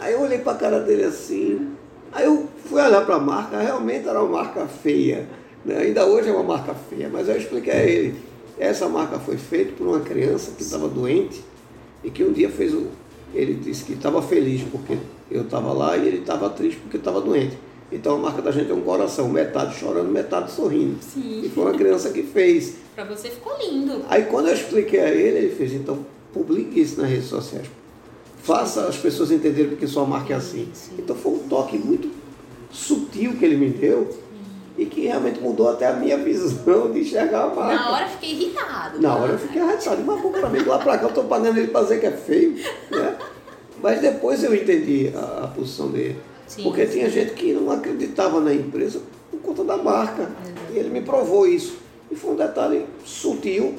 Aí 0.00 0.14
eu 0.14 0.22
olhei 0.22 0.38
para 0.38 0.52
a 0.52 0.56
cara 0.56 0.80
dele 0.80 1.04
assim, 1.04 1.68
aí 2.10 2.24
eu 2.24 2.48
fui 2.64 2.82
olhar 2.82 3.04
para 3.06 3.16
a 3.16 3.20
marca, 3.20 3.58
realmente 3.58 4.08
era 4.08 4.20
uma 4.20 4.42
marca 4.42 4.66
feia. 4.66 5.28
né? 5.64 5.78
Ainda 5.78 6.04
hoje 6.06 6.28
é 6.28 6.32
uma 6.32 6.42
marca 6.42 6.74
feia, 6.74 7.08
mas 7.12 7.28
eu 7.28 7.36
expliquei 7.36 7.72
a 7.72 7.84
ele, 7.84 8.14
essa 8.58 8.88
marca 8.88 9.18
foi 9.18 9.36
feita 9.36 9.72
por 9.72 9.86
uma 9.86 10.00
criança 10.00 10.52
que 10.52 10.62
estava 10.62 10.88
doente 10.88 11.42
e 12.04 12.10
que 12.10 12.22
um 12.22 12.32
dia 12.32 12.48
fez 12.48 12.74
o. 12.74 12.86
Ele 13.34 13.54
disse 13.54 13.84
que 13.84 13.94
estava 13.94 14.20
feliz 14.20 14.62
porque 14.70 14.98
eu 15.30 15.42
estava 15.42 15.72
lá 15.72 15.96
e 15.96 16.06
ele 16.06 16.18
estava 16.18 16.50
triste 16.50 16.78
porque 16.80 16.96
estava 16.96 17.20
doente. 17.20 17.56
Então 17.90 18.16
a 18.16 18.18
marca 18.18 18.40
da 18.40 18.50
gente 18.50 18.70
é 18.70 18.74
um 18.74 18.80
coração, 18.80 19.28
metade 19.28 19.78
chorando, 19.78 20.10
metade 20.10 20.50
sorrindo. 20.50 20.96
Sim. 21.00 21.42
E 21.44 21.48
foi 21.50 21.64
uma 21.64 21.74
criança 21.74 22.10
que 22.10 22.22
fez. 22.22 22.76
Pra 22.94 23.04
você 23.04 23.28
ficou 23.28 23.52
lindo. 23.58 24.02
Aí 24.08 24.24
quando 24.24 24.48
eu 24.48 24.54
expliquei 24.54 25.00
a 25.00 25.10
ele, 25.10 25.38
ele 25.38 25.54
fez, 25.54 25.72
então 25.72 26.04
publique 26.32 26.80
isso 26.80 27.00
nas 27.00 27.10
redes 27.10 27.26
sociais. 27.26 27.66
Faça 28.42 28.86
as 28.86 28.96
pessoas 28.96 29.30
entenderem 29.30 29.70
porque 29.70 29.86
sua 29.86 30.04
marca 30.04 30.32
é 30.32 30.36
assim. 30.36 30.68
Sim. 30.72 30.92
Então 30.98 31.14
foi 31.14 31.32
um 31.32 31.38
toque 31.40 31.78
muito 31.78 32.10
sutil 32.70 33.34
que 33.36 33.44
ele 33.44 33.56
me 33.56 33.68
deu 33.68 34.08
e 34.82 34.86
que 34.86 35.02
realmente 35.02 35.40
mudou 35.40 35.70
até 35.70 35.86
a 35.86 35.92
minha 35.92 36.18
visão 36.18 36.90
de 36.90 37.00
enxergar 37.00 37.44
a 37.44 37.46
marca. 37.54 37.74
Na 37.74 37.90
hora 37.92 38.04
eu 38.04 38.08
fiquei 38.10 38.30
irritado. 38.30 39.00
Na 39.00 39.14
hora 39.14 39.32
eu 39.32 39.38
fiquei 39.38 39.62
arretado, 39.62 40.02
mas 40.04 40.20
para 40.20 40.50
mim, 40.50 40.58
lá 40.60 40.78
pra 40.78 40.98
cá 40.98 41.06
eu 41.06 41.12
tô 41.12 41.24
pagando 41.24 41.58
ele 41.58 41.68
pra 41.68 41.82
dizer 41.82 42.00
que 42.00 42.06
é 42.06 42.10
feio, 42.10 42.56
né? 42.90 43.16
Mas 43.80 44.00
depois 44.00 44.42
eu 44.42 44.54
entendi 44.54 45.12
a, 45.14 45.44
a 45.44 45.48
posição 45.48 45.88
dele. 45.88 46.16
Sim, 46.48 46.64
porque 46.64 46.86
sim. 46.86 46.92
tinha 46.94 47.10
gente 47.10 47.32
que 47.32 47.52
não 47.52 47.70
acreditava 47.70 48.40
na 48.40 48.52
empresa 48.52 49.00
por 49.30 49.40
conta 49.40 49.64
da 49.64 49.76
marca. 49.76 50.28
E 50.72 50.78
ele 50.78 50.90
me 50.90 51.00
provou 51.00 51.46
isso. 51.46 51.76
E 52.10 52.16
foi 52.16 52.32
um 52.32 52.36
detalhe 52.36 52.86
sutil, 53.04 53.74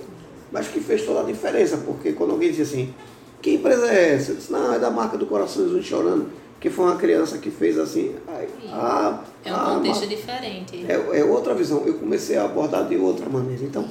mas 0.51 0.67
que 0.67 0.79
fez 0.79 1.05
toda 1.05 1.21
a 1.21 1.23
diferença. 1.23 1.77
Porque 1.77 2.13
quando 2.13 2.31
alguém 2.31 2.49
disse 2.49 2.63
assim, 2.63 2.93
que 3.41 3.55
empresa 3.55 3.87
é 3.91 4.15
essa? 4.15 4.31
Eu 4.31 4.35
disse, 4.37 4.51
não, 4.51 4.73
é 4.73 4.79
da 4.79 4.89
marca 4.89 5.17
do 5.17 5.25
Corações 5.25 5.85
Chorando, 5.85 6.29
que 6.63 6.69
foi 6.69 6.85
uma 6.85 6.95
criança 6.95 7.39
que 7.39 7.51
fez 7.51 7.77
assim. 7.77 8.15
Aí, 8.25 8.47
ah, 8.71 9.19
É 9.43 9.51
um 9.51 9.55
ah, 9.57 9.75
contexto 9.75 10.07
diferente. 10.07 10.85
é, 10.87 11.19
é 11.19 11.23
outra 11.25 11.53
visão. 11.53 11.83
Eu 11.85 11.95
comecei 11.95 12.37
a 12.37 12.45
abordar 12.45 12.87
de 12.87 12.95
outra 12.95 13.27
maneira. 13.27 13.61
Então, 13.65 13.85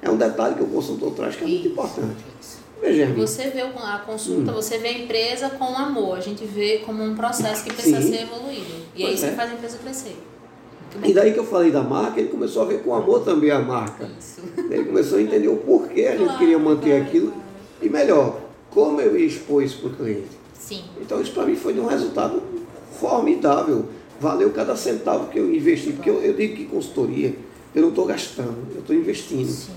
é 0.00 0.08
um 0.08 0.16
detalhe 0.16 0.54
que 0.54 0.62
o 0.62 0.68
consultor 0.68 1.12
traz 1.14 1.34
que 1.34 1.42
é 1.42 1.48
muito 1.48 1.62
Isso. 1.66 1.72
importante. 1.72 2.24
Veja. 2.80 3.06
Você 3.14 3.50
vê 3.50 3.62
a 3.62 3.98
consulta, 4.06 4.52
Hum. 4.52 4.54
você 4.54 4.78
vê 4.78 4.88
a 4.88 4.98
empresa 5.00 5.50
com 5.50 5.76
amor. 5.76 6.16
A 6.16 6.20
gente 6.20 6.44
vê 6.44 6.78
como 6.86 7.02
um 7.02 7.16
processo 7.16 7.64
que 7.64 7.72
precisa 7.72 8.00
Sim. 8.00 8.12
ser 8.12 8.22
evoluído. 8.22 8.72
E 8.94 9.02
aí 9.02 9.08
Pois 9.08 9.18
você 9.18 9.26
é. 9.26 9.30
faz 9.32 9.50
a 9.50 9.54
empresa 9.54 9.78
crescer. 9.78 10.16
E 11.02 11.12
daí 11.12 11.32
que 11.32 11.40
eu 11.40 11.44
falei 11.46 11.72
da 11.72 11.82
marca, 11.82 12.20
ele 12.20 12.28
começou 12.28 12.62
a 12.62 12.66
ver 12.66 12.84
com 12.84 12.94
amor 12.94 13.24
também 13.24 13.50
a 13.50 13.58
marca. 13.58 14.08
Isso. 14.16 14.42
Ele 14.70 14.84
começou 14.84 15.18
a 15.18 15.22
entender 15.22 15.48
o 15.48 15.56
porquê 15.56 16.06
a 16.06 16.12
gente 16.12 16.22
Claro, 16.26 16.38
queria 16.38 16.58
manter 16.60 16.90
claro, 16.90 17.02
aquilo. 17.02 17.26
claro. 17.32 17.42
E 17.82 17.88
melhor, 17.88 18.40
como 18.70 19.00
eu 19.00 19.18
ia 19.18 19.26
expor 19.26 19.64
isso 19.64 19.78
para 19.80 19.88
o 19.88 19.94
cliente. 19.96 20.41
Sim. 20.66 20.84
Então 21.00 21.20
isso 21.20 21.32
para 21.32 21.44
mim 21.44 21.56
foi 21.56 21.72
de 21.72 21.80
um 21.80 21.86
resultado 21.86 22.40
formidável. 22.98 23.86
Valeu 24.20 24.50
cada 24.50 24.76
centavo 24.76 25.28
que 25.28 25.38
eu 25.38 25.52
investi. 25.52 25.92
Porque 25.92 26.08
eu, 26.08 26.22
eu 26.22 26.34
digo 26.34 26.54
que 26.54 26.66
consultoria, 26.66 27.34
eu 27.74 27.82
não 27.82 27.88
estou 27.88 28.06
gastando, 28.06 28.56
eu 28.72 28.80
estou 28.80 28.94
investindo. 28.94 29.48
Sim. 29.48 29.72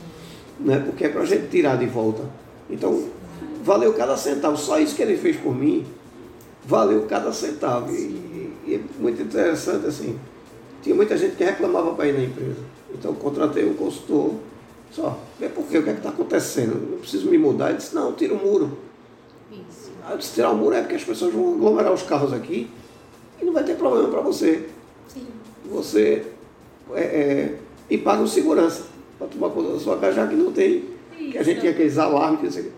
né? 0.59 0.79
porque 0.85 1.05
é 1.05 1.09
para 1.09 1.21
a 1.21 1.25
gente 1.25 1.49
tirar 1.49 1.77
de 1.77 1.87
volta. 1.87 2.23
Então, 2.69 3.09
valeu 3.63 3.93
cada 3.93 4.15
centavo. 4.15 4.57
Só 4.57 4.79
isso 4.79 4.95
que 4.95 5.01
ele 5.01 5.17
fez 5.17 5.37
por 5.37 5.55
mim, 5.55 5.85
valeu 6.63 7.05
cada 7.07 7.33
centavo. 7.33 7.91
E, 7.91 8.51
e 8.67 8.75
é 8.75 9.01
muito 9.01 9.21
interessante 9.21 9.87
assim. 9.87 10.19
Tinha 10.83 10.95
muita 10.95 11.17
gente 11.17 11.35
que 11.35 11.43
reclamava 11.43 11.95
para 11.95 12.07
ir 12.07 12.13
na 12.13 12.23
empresa. 12.23 12.59
Então, 12.93 13.11
eu 13.11 13.17
contratei 13.17 13.65
um 13.65 13.73
consultor. 13.73 14.35
Só, 14.91 15.19
vê 15.39 15.49
por 15.49 15.65
quê? 15.65 15.79
O 15.79 15.83
que 15.83 15.89
é 15.89 15.93
que 15.93 15.99
está 15.99 16.09
acontecendo? 16.09 16.93
Eu 16.93 16.99
preciso 16.99 17.27
me 17.27 17.39
mudar. 17.39 17.69
Ele 17.69 17.77
disse, 17.77 17.95
não, 17.95 18.13
tira 18.13 18.35
o 18.35 18.37
muro. 18.37 18.77
Isso. 19.51 19.91
Aí 20.03 20.13
eu 20.13 20.17
disse, 20.17 20.33
tirar 20.33 20.51
o 20.51 20.55
muro 20.55 20.75
é 20.75 20.81
porque 20.81 20.95
as 20.95 21.03
pessoas 21.03 21.33
vão 21.33 21.55
aglomerar 21.55 21.93
os 21.93 22.03
carros 22.03 22.33
aqui 22.33 22.69
e 23.41 23.45
não 23.45 23.53
vai 23.53 23.63
ter 23.63 23.75
problema 23.75 24.09
para 24.09 24.21
você. 24.21 24.69
Sim. 25.07 25.27
Você 25.71 26.25
é, 26.93 27.01
é, 27.01 27.55
e 27.89 27.97
paga 27.97 28.21
o 28.21 28.27
segurança 28.27 28.83
para 29.17 29.27
tomar 29.27 29.49
conta 29.49 29.73
da 29.73 29.79
sua 29.79 29.97
casa, 29.97 30.13
já 30.13 30.27
que 30.27 30.35
não 30.35 30.51
tem 30.51 30.95
que 31.31 31.37
a 31.37 31.43
gente 31.43 31.59
tinha 31.59 31.71
aqueles 31.71 31.97
alarmes. 31.97 32.55
Que. 32.55 32.71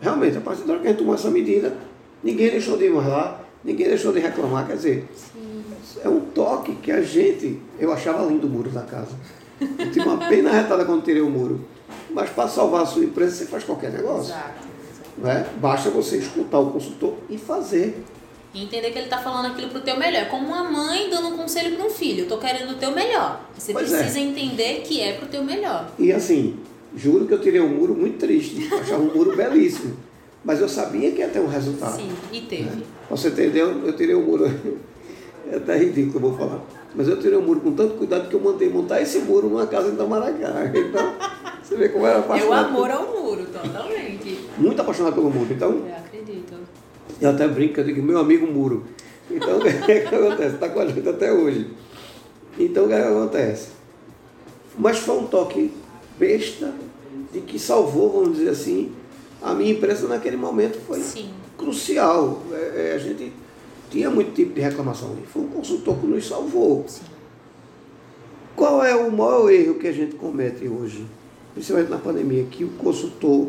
Realmente, 0.00 0.36
a 0.36 0.40
partir 0.40 0.64
da 0.64 0.72
hora 0.72 0.82
que 0.82 0.88
a 0.88 0.90
gente 0.90 0.98
tomou 0.98 1.14
essa 1.14 1.30
medida, 1.30 1.76
ninguém 2.22 2.50
deixou 2.50 2.76
de 2.76 2.86
ir 2.86 2.90
mais 2.90 3.06
lá, 3.06 3.40
ninguém 3.62 3.88
deixou 3.88 4.12
de 4.12 4.20
reclamar. 4.20 4.66
Quer 4.66 4.76
dizer, 4.76 5.08
Sim. 5.14 5.62
é 6.02 6.08
um 6.08 6.20
toque 6.20 6.74
que 6.76 6.90
a 6.90 7.00
gente. 7.00 7.60
Eu 7.78 7.92
achava 7.92 8.24
lindo 8.24 8.46
o 8.46 8.50
muro 8.50 8.70
da 8.70 8.82
casa. 8.82 9.16
Eu 9.60 9.90
tive 9.90 10.00
uma 10.00 10.28
pena 10.28 10.50
retada 10.50 10.84
quando 10.84 11.04
tirei 11.04 11.22
o 11.22 11.30
muro. 11.30 11.60
Mas 12.10 12.30
para 12.30 12.48
salvar 12.48 12.82
a 12.82 12.86
sua 12.86 13.04
empresa, 13.04 13.36
você 13.36 13.46
faz 13.46 13.64
qualquer 13.64 13.92
negócio. 13.92 14.32
Exato. 14.34 14.71
Né? 15.18 15.46
Basta 15.60 15.90
você 15.90 16.18
escutar 16.18 16.58
o 16.58 16.70
consultor 16.70 17.14
e 17.28 17.36
fazer. 17.36 18.02
E 18.54 18.64
entender 18.64 18.90
que 18.90 18.98
ele 18.98 19.08
tá 19.08 19.18
falando 19.18 19.46
aquilo 19.52 19.68
pro 19.70 19.80
teu 19.80 19.96
melhor. 19.96 20.22
É 20.22 20.24
como 20.26 20.46
uma 20.46 20.64
mãe 20.64 21.08
dando 21.08 21.28
um 21.28 21.36
conselho 21.36 21.76
para 21.76 21.86
um 21.86 21.90
filho. 21.90 22.24
Eu 22.24 22.28
tô 22.28 22.38
querendo 22.38 22.72
o 22.72 22.74
teu 22.74 22.90
melhor. 22.92 23.40
Você 23.56 23.72
Pois 23.72 23.92
é. 23.92 23.98
precisa 23.98 24.20
entender 24.20 24.82
que 24.82 25.00
é 25.00 25.12
pro 25.14 25.26
teu 25.26 25.42
melhor. 25.42 25.90
E 25.98 26.12
assim, 26.12 26.56
juro 26.96 27.26
que 27.26 27.32
eu 27.34 27.40
tirei 27.40 27.60
um 27.60 27.68
muro 27.68 27.94
muito 27.94 28.18
triste. 28.18 28.68
Eu 28.70 28.78
achava 28.80 29.02
um 29.02 29.14
muro 29.14 29.34
belíssimo. 29.36 29.96
Mas 30.44 30.60
eu 30.60 30.68
sabia 30.68 31.12
que 31.12 31.18
ia 31.20 31.28
ter 31.28 31.38
um 31.40 31.46
resultado. 31.46 31.96
Sim, 31.96 32.10
e 32.32 32.40
teve. 32.40 32.82
Pra 33.08 33.16
você 33.16 33.28
entender, 33.28 33.60
eu 33.60 33.96
tirei 33.96 34.14
o 34.14 34.22
muro. 34.22 34.50
É 35.50 35.56
até 35.56 35.76
ridículo, 35.76 36.14
eu 36.16 36.20
vou 36.30 36.38
falar. 36.38 36.60
Mas 36.94 37.08
eu 37.08 37.18
tirei 37.20 37.36
o 37.36 37.42
muro 37.42 37.60
com 37.60 37.72
tanto 37.72 37.94
cuidado 37.94 38.28
que 38.28 38.34
eu 38.34 38.40
mandei 38.40 38.68
montar 38.70 39.02
esse 39.02 39.18
muro 39.18 39.48
numa 39.48 39.66
casa 39.66 39.88
em 39.90 39.96
Tamaracá. 39.96 40.70
Então, 40.72 41.14
você 41.72 41.76
vê 41.78 41.88
como 41.88 42.04
eu 42.06 42.10
era 42.10 42.18
É 42.18 42.20
o 42.20 42.24
apaixonado. 42.24 42.66
amor 42.68 42.90
ao 42.90 43.06
muro, 43.06 43.46
totalmente. 43.46 44.38
Muito 44.58 44.80
apaixonado 44.80 45.14
pelo 45.14 45.30
muro. 45.30 45.52
Então, 45.52 45.70
Eu 45.70 45.94
acredito. 45.96 46.54
eu 47.20 47.30
até 47.30 47.48
brinco, 47.48 47.80
eu 47.80 47.84
digo, 47.84 48.02
meu 48.02 48.18
amigo 48.18 48.46
muro. 48.46 48.84
Então, 49.30 49.58
o 49.58 49.60
que, 49.62 49.68
é 49.92 50.00
que 50.00 50.14
acontece? 50.14 50.54
Está 50.54 50.68
com 50.68 50.80
a 50.80 50.86
gente 50.86 51.08
até 51.08 51.32
hoje. 51.32 51.70
Então, 52.58 52.84
o 52.84 52.88
que, 52.88 52.94
é 52.94 53.00
que 53.02 53.08
acontece? 53.08 53.68
Mas 54.78 54.98
foi 54.98 55.18
um 55.18 55.26
toque 55.26 55.72
besta 56.18 56.72
de 57.32 57.40
que 57.40 57.58
salvou, 57.58 58.10
vamos 58.10 58.36
dizer 58.38 58.50
assim, 58.50 58.92
a 59.40 59.54
minha 59.54 59.72
empresa 59.72 60.06
naquele 60.06 60.36
momento 60.36 60.78
foi 60.86 61.00
Sim. 61.00 61.30
crucial. 61.56 62.42
É, 62.52 62.90
é, 62.90 62.94
a 62.94 62.98
gente 62.98 63.32
tinha 63.90 64.10
muito 64.10 64.32
tipo 64.34 64.52
de 64.54 64.60
reclamação 64.60 65.10
ali. 65.12 65.22
Foi 65.32 65.42
um 65.42 65.48
consultor 65.48 65.96
que 65.98 66.06
nos 66.06 66.26
salvou. 66.26 66.84
Sim. 66.86 67.02
Qual 68.54 68.84
é 68.84 68.94
o 68.94 69.10
maior 69.10 69.50
erro 69.50 69.74
que 69.76 69.88
a 69.88 69.92
gente 69.92 70.14
comete 70.16 70.68
hoje, 70.68 71.06
principalmente 71.54 71.90
na 71.90 71.98
pandemia, 71.98 72.44
que 72.50 72.64
o 72.64 72.68
consultor. 72.70 73.48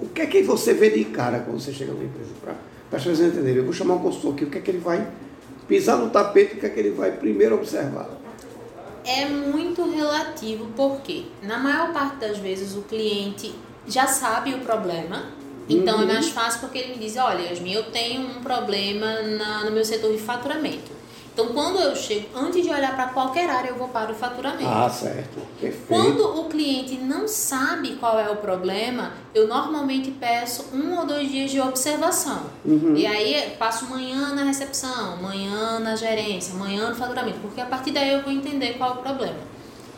O 0.00 0.08
que 0.14 0.22
é 0.22 0.26
que 0.26 0.42
você 0.42 0.72
vê 0.74 0.90
de 0.90 1.04
cara 1.06 1.40
quando 1.40 1.60
você 1.60 1.72
chega 1.72 1.92
numa 1.92 2.04
empresa? 2.04 2.30
Para 2.42 2.52
as 2.98 3.04
pessoas 3.04 3.20
entenderem, 3.20 3.56
eu 3.58 3.64
vou 3.64 3.72
chamar 3.72 3.94
um 3.94 3.98
consultor 3.98 4.34
aqui, 4.34 4.44
o 4.44 4.50
que 4.50 4.58
é 4.58 4.60
que 4.60 4.70
ele 4.70 4.78
vai 4.78 5.06
pisar 5.66 5.98
no 5.98 6.08
tapete, 6.10 6.54
o 6.56 6.60
que 6.60 6.66
é 6.66 6.68
que 6.70 6.80
ele 6.80 6.90
vai 6.90 7.12
primeiro 7.12 7.54
observar? 7.56 8.08
É 9.04 9.26
muito 9.26 9.82
relativo, 9.90 10.66
porque 10.76 11.24
na 11.42 11.58
maior 11.58 11.92
parte 11.92 12.16
das 12.16 12.38
vezes 12.38 12.74
o 12.76 12.82
cliente 12.82 13.54
já 13.86 14.06
sabe 14.06 14.54
o 14.54 14.60
problema, 14.60 15.26
então 15.68 15.96
Uhum. 15.98 16.02
é 16.04 16.14
mais 16.14 16.28
fácil 16.28 16.60
porque 16.60 16.78
ele 16.78 16.94
me 16.94 16.98
diz, 16.98 17.16
olha, 17.16 17.40
Yasmin, 17.48 17.72
eu 17.72 17.84
tenho 17.90 18.22
um 18.22 18.40
problema 18.42 19.20
na- 19.22 19.64
no 19.64 19.70
meu 19.72 19.84
setor 19.84 20.12
de 20.12 20.18
faturamento. 20.18 20.90
Então 21.38 21.52
quando 21.54 21.78
eu 21.78 21.94
chego, 21.94 22.26
antes 22.34 22.64
de 22.64 22.68
olhar 22.68 22.96
para 22.96 23.10
qualquer 23.10 23.48
área, 23.48 23.68
eu 23.68 23.76
vou 23.76 23.86
para 23.86 24.10
o 24.10 24.14
faturamento. 24.14 24.66
Ah, 24.66 24.90
certo. 24.90 25.38
Perfeito. 25.60 25.86
Quando 25.86 26.40
o 26.40 26.48
cliente 26.48 26.96
não 26.96 27.28
sabe 27.28 27.94
qual 27.94 28.18
é 28.18 28.28
o 28.28 28.34
problema, 28.34 29.12
eu 29.32 29.46
normalmente 29.46 30.10
peço 30.10 30.64
um 30.74 30.98
ou 30.98 31.06
dois 31.06 31.30
dias 31.30 31.52
de 31.52 31.60
observação. 31.60 32.42
Uhum. 32.64 32.96
E 32.96 33.06
aí 33.06 33.54
passo 33.56 33.84
manhã 33.86 34.34
na 34.34 34.42
recepção, 34.42 35.22
manhã 35.22 35.78
na 35.78 35.94
gerência, 35.94 36.54
manhã 36.54 36.90
no 36.90 36.96
faturamento, 36.96 37.38
porque 37.38 37.60
a 37.60 37.66
partir 37.66 37.92
daí 37.92 38.14
eu 38.14 38.22
vou 38.22 38.32
entender 38.32 38.72
qual 38.76 38.90
é 38.90 38.94
o 38.94 38.96
problema. 38.96 39.38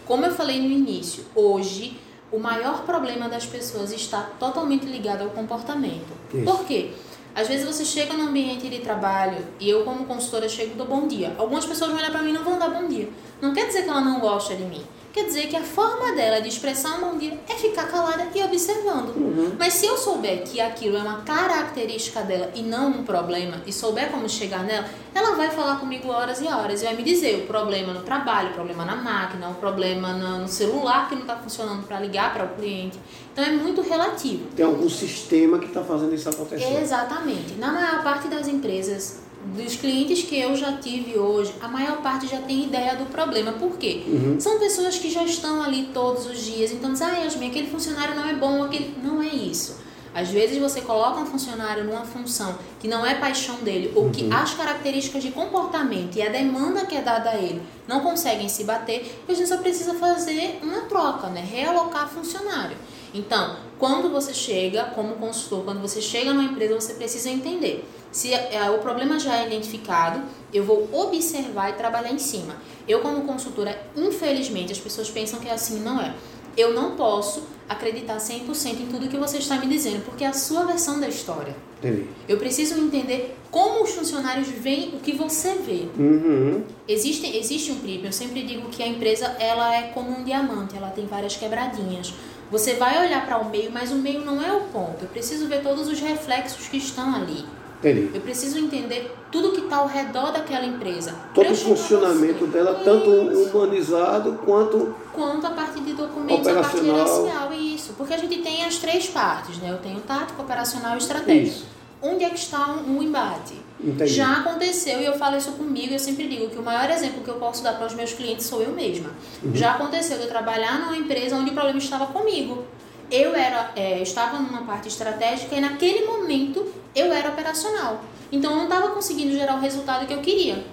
Como 0.05 0.27
eu 0.27 0.35
falei 0.35 0.61
no 0.61 0.71
início, 0.71 1.25
hoje 1.35 1.99
o 2.31 2.39
maior 2.39 2.83
problema 2.83 3.31
das 3.31 3.47
pessoas 3.47 3.93
está 3.93 4.21
totalmente 4.39 4.85
ligado 4.85 5.23
ao 5.23 5.31
comportamento. 5.31 6.13
Isso. 6.35 6.45
Por 6.45 6.67
quê? 6.67 6.91
Às 7.35 7.49
vezes 7.49 7.67
você 7.67 7.85
chega 7.85 8.15
no 8.15 8.29
ambiente 8.29 8.69
de 8.69 8.81
trabalho 8.81 9.47
e 9.59 9.71
eu 9.71 9.85
como 9.85 10.05
consultora 10.05 10.49
chego 10.49 10.73
e 10.73 10.77
dou 10.77 10.87
bom 10.87 11.07
dia. 11.07 11.35
Algumas 11.39 11.65
pessoas 11.65 11.91
vão 11.91 11.99
olhar 11.99 12.11
pra 12.11 12.23
mim 12.23 12.31
e 12.31 12.33
não 12.33 12.43
vão 12.43 12.59
dar 12.59 12.69
bom 12.69 12.89
dia. 12.89 13.09
Não 13.41 13.55
quer 13.55 13.67
dizer 13.67 13.85
que 13.85 13.89
ela 13.89 14.01
não 14.01 14.19
gosta 14.19 14.55
de 14.55 14.65
mim. 14.65 14.83
Quer 15.13 15.25
dizer 15.25 15.49
que 15.49 15.57
a 15.57 15.63
forma 15.63 16.13
dela 16.13 16.41
de 16.41 16.49
expressar 16.49 16.99
um 16.99 17.01
bom 17.01 17.19
dia 17.19 17.37
é 17.49 17.55
ficar 17.55 17.89
calada 17.89 18.29
e 18.33 18.43
observando. 18.45 19.17
Uhum. 19.17 19.57
Mas 19.59 19.75
se 19.75 19.87
eu 19.87 19.97
souber 19.97 20.45
que 20.45 20.61
aquilo 20.61 20.97
é 20.97 21.01
uma 21.01 21.23
característica 21.23 22.23
dela 22.23 22.51
e 22.55 22.63
não 22.63 22.91
um 22.91 23.05
problema, 23.05 23.61
e 23.67 23.73
souber 23.73 24.11
como 24.11 24.29
chegar 24.29 24.63
nela, 24.63 24.89
ela 25.13 25.35
vai 25.35 25.51
falar 25.51 25.81
comigo 25.81 26.09
horas 26.09 26.41
e 26.41 26.47
horas 26.47 26.83
e 26.83 26.85
vai 26.85 26.95
me 26.95 27.03
dizer 27.03 27.43
o 27.43 27.47
problema 27.49 27.93
no 27.93 28.03
trabalho, 28.03 28.51
o 28.51 28.55
problema 28.55 28.85
na 28.85 28.95
máquina, 28.95 29.49
o 29.49 29.55
problema 29.55 30.13
no 30.13 30.47
celular 30.47 31.09
que 31.09 31.17
não 31.17 31.23
está 31.23 31.37
funcionando 31.37 31.85
para 31.87 31.99
ligar 31.99 32.33
para 32.33 32.45
o 32.45 32.49
cliente. 32.55 32.97
Então 33.33 33.45
é 33.45 33.51
muito 33.51 33.81
relativo. 33.83 34.47
Tem 34.55 34.65
algum 34.65 34.89
sistema 34.89 35.59
que 35.59 35.67
está 35.67 35.83
fazendo 35.83 36.15
isso 36.15 36.29
acontecer. 36.29 36.81
Exatamente. 36.81 37.55
Na 37.55 37.73
maior 37.73 38.05
parte 38.05 38.29
das 38.29 38.47
empresas, 38.47 39.21
dos 39.45 39.77
clientes 39.77 40.23
que 40.23 40.39
eu 40.39 40.55
já 40.55 40.77
tive 40.77 41.19
hoje, 41.19 41.55
a 41.61 41.69
maior 41.69 42.03
parte 42.03 42.27
já 42.27 42.39
tem 42.39 42.65
ideia 42.65 42.95
do 42.97 43.07
problema. 43.07 43.53
Por 43.53 43.77
quê? 43.79 44.03
Uhum. 44.07 44.39
São 44.39 44.59
pessoas 44.59 44.99
que 44.99 45.11
já 45.11 45.25
estão 45.25 45.63
ali 45.63 45.89
todos 45.95 46.27
os 46.27 46.45
dias. 46.45 46.73
Então 46.73 46.93
diz, 46.93 47.03
ah, 47.03 47.19
Yasmin, 47.19 47.49
aquele 47.49 47.69
funcionário 47.69 48.15
não 48.15 48.29
é 48.29 48.35
bom, 48.35 48.63
aquele. 48.63 48.95
Não 49.03 49.23
é 49.23 49.29
isso. 49.29 49.79
Às 50.13 50.29
vezes 50.29 50.59
você 50.59 50.81
coloca 50.81 51.21
um 51.21 51.27
funcionário 51.27 51.85
numa 51.85 52.05
função 52.05 52.59
que 52.81 52.89
não 52.89 53.07
é 53.07 53.15
paixão 53.15 53.57
dele, 53.57 53.93
ou 53.95 54.11
que 54.11 54.29
as 54.33 54.55
características 54.55 55.23
de 55.23 55.31
comportamento 55.31 56.17
e 56.17 56.23
a 56.23 56.29
demanda 56.29 56.85
que 56.85 56.97
é 56.97 57.01
dada 57.01 57.31
a 57.31 57.37
ele 57.37 57.63
não 57.87 58.01
conseguem 58.01 58.49
se 58.49 58.65
bater, 58.65 59.23
e 59.29 59.33
a 59.33 59.35
gente 59.35 59.49
só 59.49 59.59
precisa 59.59 59.95
fazer 59.95 60.59
uma 60.63 60.81
troca, 60.83 61.29
né? 61.29 61.47
Realocar 61.49 62.09
funcionário. 62.09 62.77
Então, 63.13 63.57
quando 63.79 64.11
você 64.11 64.33
chega 64.33 64.85
como 64.85 65.15
consultor, 65.15 65.65
quando 65.65 65.81
você 65.81 66.01
chega 66.01 66.33
numa 66.33 66.45
empresa, 66.45 66.75
você 66.75 66.95
precisa 66.95 67.31
entender 67.31 67.85
se 68.13 68.33
é, 68.35 68.71
o 68.71 68.79
problema 68.79 69.19
já 69.19 69.39
é 69.39 69.47
identificado, 69.47 70.23
eu 70.53 70.65
vou 70.65 70.89
observar 70.93 71.71
e 71.71 71.73
trabalhar 71.75 72.13
em 72.13 72.19
cima. 72.19 72.57
Eu, 72.87 73.01
como 73.01 73.23
consultora, 73.23 73.81
infelizmente, 73.97 74.73
as 74.73 74.79
pessoas 74.79 75.09
pensam 75.09 75.39
que 75.39 75.49
é 75.49 75.53
assim, 75.53 75.81
não 75.81 76.01
é. 76.01 76.15
Eu 76.57 76.75
não 76.75 76.97
posso 76.97 77.45
acreditar 77.69 78.17
100% 78.17 78.81
em 78.81 78.87
tudo 78.87 79.09
que 79.09 79.17
você 79.17 79.39
está 79.39 79.57
me 79.57 79.67
dizendo, 79.69 80.05
porque 80.05 80.25
é 80.25 80.27
a 80.27 80.33
sua 80.33 80.65
versão 80.65 80.99
da 80.99 81.09
história. 81.09 81.55
Entendi. 81.79 82.09
Eu 82.29 82.37
preciso 82.37 82.79
entender 82.79 83.37
como 83.51 83.85
os 83.85 83.91
funcionários 83.91 84.49
veem 84.49 84.89
o 84.97 84.99
que 84.99 85.13
você 85.13 85.55
vê. 85.55 85.89
Uhum. 85.97 86.65
Existe, 86.89 87.37
existe 87.37 87.71
um 87.71 87.77
prisma, 87.77 88.09
eu 88.09 88.13
sempre 88.13 88.43
digo 88.43 88.69
que 88.69 88.83
a 88.83 88.89
empresa 88.89 89.27
ela 89.39 89.75
é 89.75 89.83
como 89.95 90.11
um 90.11 90.25
diamante, 90.25 90.77
ela 90.77 90.91
tem 90.91 91.07
várias 91.07 91.37
quebradinhas. 91.37 92.13
Você 92.51 92.75
vai 92.75 93.07
olhar 93.07 93.25
para 93.25 93.39
o 93.39 93.49
meio, 93.49 93.71
mas 93.71 93.93
o 93.93 93.97
meio 93.97 94.25
não 94.25 94.43
é 94.43 94.53
o 94.53 94.63
ponto. 94.63 95.03
Eu 95.03 95.09
preciso 95.09 95.47
ver 95.47 95.63
todos 95.63 95.89
os 95.89 96.01
reflexos 96.01 96.69
que 96.69 96.77
estão 96.77 97.15
ali. 97.15 97.45
Entendi. 97.79 98.11
Eu 98.13 98.21
preciso 98.21 98.59
entender 98.59 99.17
tudo 99.33 99.53
que 99.53 99.61
está 99.61 99.77
ao 99.77 99.87
redor 99.87 100.33
daquela 100.33 100.67
empresa. 100.67 101.15
Todo 101.33 101.51
o 101.51 101.57
funcionamento 101.57 102.47
dela, 102.47 102.81
tanto 102.85 103.11
Isso. 103.33 103.57
humanizado 103.57 104.39
quanto. 104.45 104.95
Quanto 105.13 105.47
a 105.47 105.51
parte 105.51 105.81
de 105.81 105.95
documentos, 105.95 106.47
a 106.47 106.55
parte 106.55 106.85
gerencial, 106.85 107.53
isso. 107.55 107.95
Porque 107.97 108.13
a 108.13 108.19
gente 108.19 108.43
tem 108.43 108.65
as 108.65 108.77
três 108.77 109.09
partes, 109.09 109.57
né? 109.59 109.71
Eu 109.71 109.79
tenho 109.79 109.99
tático, 110.01 110.43
operacional 110.43 110.95
e 110.97 110.99
estratégico. 110.99 111.57
Isso. 111.57 111.80
Onde 112.03 112.25
é 112.25 112.31
que 112.31 112.39
está 112.39 112.69
um, 112.69 112.99
um 112.99 113.03
embate? 113.03 113.55
Entendi. 113.83 114.13
Já 114.13 114.39
aconteceu, 114.39 115.01
e 115.01 115.05
eu 115.05 115.17
falo 115.19 115.37
isso 115.37 115.53
comigo, 115.53 115.93
eu 115.93 115.99
sempre 115.99 116.29
digo 116.29 116.49
que 116.49 116.59
o 116.59 116.63
maior 116.63 116.91
exemplo 116.91 117.23
que 117.23 117.31
eu 117.31 117.37
posso 117.37 117.63
dar 117.63 117.75
para 117.75 117.87
os 117.87 117.95
meus 117.95 118.13
clientes 118.13 118.47
sou 118.47 118.63
eu 118.63 118.73
mesma. 118.73 119.11
Uhum. 119.43 119.55
Já 119.55 119.73
aconteceu 119.73 120.19
de 120.19 120.25
eu 120.25 120.29
trabalhar 120.29 120.81
numa 120.81 120.97
empresa 120.97 121.37
onde 121.37 121.51
o 121.51 121.55
problema 121.55 121.79
estava 121.79 122.07
comigo. 122.07 122.65
Eu 123.11 123.35
era, 123.35 123.73
é, 123.75 124.01
estava 124.01 124.39
numa 124.39 124.63
parte 124.63 124.89
estratégica 124.89 125.55
e 125.57 125.61
naquele 125.61 126.07
momento 126.07 126.67
eu 126.95 127.13
era 127.13 127.29
operacional. 127.31 128.05
Então 128.31 128.53
eu 128.53 128.57
não 128.59 128.65
estava 128.65 128.89
conseguindo 128.89 129.33
gerar 129.33 129.57
o 129.57 129.61
resultado 129.61 130.07
que 130.07 130.15
eu 130.15 130.21
queria. 130.21 130.65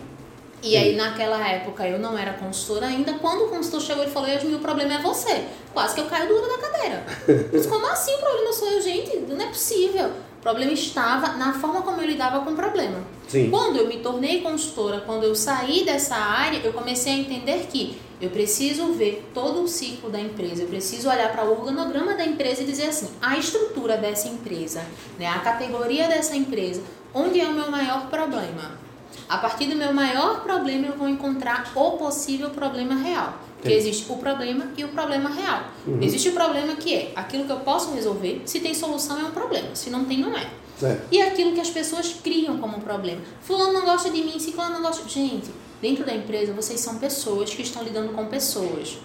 E 0.61 0.75
aí, 0.75 0.95
naquela 0.95 1.47
época, 1.47 1.87
eu 1.87 1.99
não 1.99 2.17
era 2.17 2.33
consultora 2.33 2.87
ainda. 2.87 3.13
Quando 3.13 3.45
o 3.45 3.49
consultor 3.49 3.79
chegou 3.79 4.03
e 4.03 4.07
falou, 4.07 4.27
Yasmin, 4.27 4.55
o 4.55 4.59
problema 4.59 4.95
é 4.95 5.01
você. 5.01 5.45
Quase 5.71 5.93
que 5.93 6.01
eu 6.01 6.05
caio 6.05 6.27
dura 6.27 6.47
da 6.47 6.57
cadeira. 6.57 7.05
Mas 7.53 7.65
como 7.67 7.85
assim 7.87 8.15
o 8.15 8.17
problema 8.17 8.53
sou 8.53 8.71
eu? 8.71 8.81
Gente, 8.81 9.17
não 9.17 9.39
é 9.39 9.47
possível. 9.47 10.11
O 10.37 10.41
problema 10.41 10.71
estava 10.71 11.33
na 11.33 11.53
forma 11.53 11.81
como 11.81 12.01
eu 12.01 12.07
lidava 12.07 12.41
com 12.41 12.51
o 12.51 12.55
problema. 12.55 13.03
Sim. 13.27 13.49
Quando 13.49 13.77
eu 13.77 13.87
me 13.87 13.97
tornei 13.97 14.41
consultora, 14.41 15.01
quando 15.01 15.23
eu 15.23 15.35
saí 15.35 15.83
dessa 15.83 16.15
área, 16.15 16.59
eu 16.63 16.71
comecei 16.71 17.13
a 17.13 17.17
entender 17.17 17.67
que 17.69 17.99
eu 18.19 18.29
preciso 18.29 18.93
ver 18.93 19.29
todo 19.33 19.63
o 19.63 19.67
ciclo 19.67 20.09
da 20.09 20.19
empresa, 20.19 20.63
eu 20.63 20.67
preciso 20.67 21.09
olhar 21.09 21.31
para 21.31 21.45
o 21.45 21.51
organograma 21.51 22.15
da 22.15 22.25
empresa 22.25 22.63
e 22.63 22.65
dizer 22.65 22.87
assim, 22.87 23.09
a 23.21 23.37
estrutura 23.37 23.97
dessa 23.97 24.27
empresa, 24.27 24.83
né, 25.19 25.27
a 25.27 25.39
categoria 25.39 26.07
dessa 26.07 26.35
empresa, 26.35 26.81
onde 27.13 27.39
é 27.39 27.45
o 27.45 27.53
meu 27.53 27.69
maior 27.69 28.07
problema? 28.07 28.77
A 29.29 29.37
partir 29.37 29.67
do 29.67 29.75
meu 29.75 29.93
maior 29.93 30.41
problema, 30.41 30.87
eu 30.87 30.97
vou 30.97 31.07
encontrar 31.07 31.71
o 31.75 31.91
possível 31.91 32.49
problema 32.51 32.95
real. 32.95 33.33
Porque 33.57 33.73
existe 33.73 34.05
o 34.11 34.17
problema 34.17 34.71
e 34.77 34.83
o 34.83 34.89
problema 34.89 35.29
real. 35.29 35.63
Uhum. 35.85 35.99
Existe 36.01 36.29
o 36.29 36.33
problema 36.33 36.75
que 36.75 36.93
é 36.93 37.11
aquilo 37.15 37.45
que 37.45 37.51
eu 37.51 37.59
posso 37.59 37.91
resolver, 37.93 38.41
se 38.45 38.59
tem 38.59 38.73
solução 38.73 39.19
é 39.19 39.23
um 39.23 39.31
problema, 39.31 39.75
se 39.75 39.89
não 39.89 40.05
tem, 40.05 40.19
não 40.19 40.37
é. 40.37 40.47
Certo. 40.79 41.07
E 41.11 41.21
aquilo 41.21 41.53
que 41.53 41.59
as 41.59 41.71
pessoas 41.71 42.15
criam 42.23 42.57
como 42.59 42.79
problema. 42.79 43.21
Fulano 43.41 43.73
não 43.73 43.85
gosta 43.85 44.11
de 44.11 44.23
mim, 44.23 44.37
ciclano 44.37 44.75
não 44.75 44.81
gosta. 44.83 45.07
Gente, 45.09 45.49
dentro 45.81 46.05
da 46.05 46.13
empresa 46.13 46.53
vocês 46.53 46.79
são 46.79 46.99
pessoas 46.99 47.49
que 47.53 47.63
estão 47.63 47.83
lidando 47.83 48.13
com 48.13 48.27
pessoas. 48.27 48.97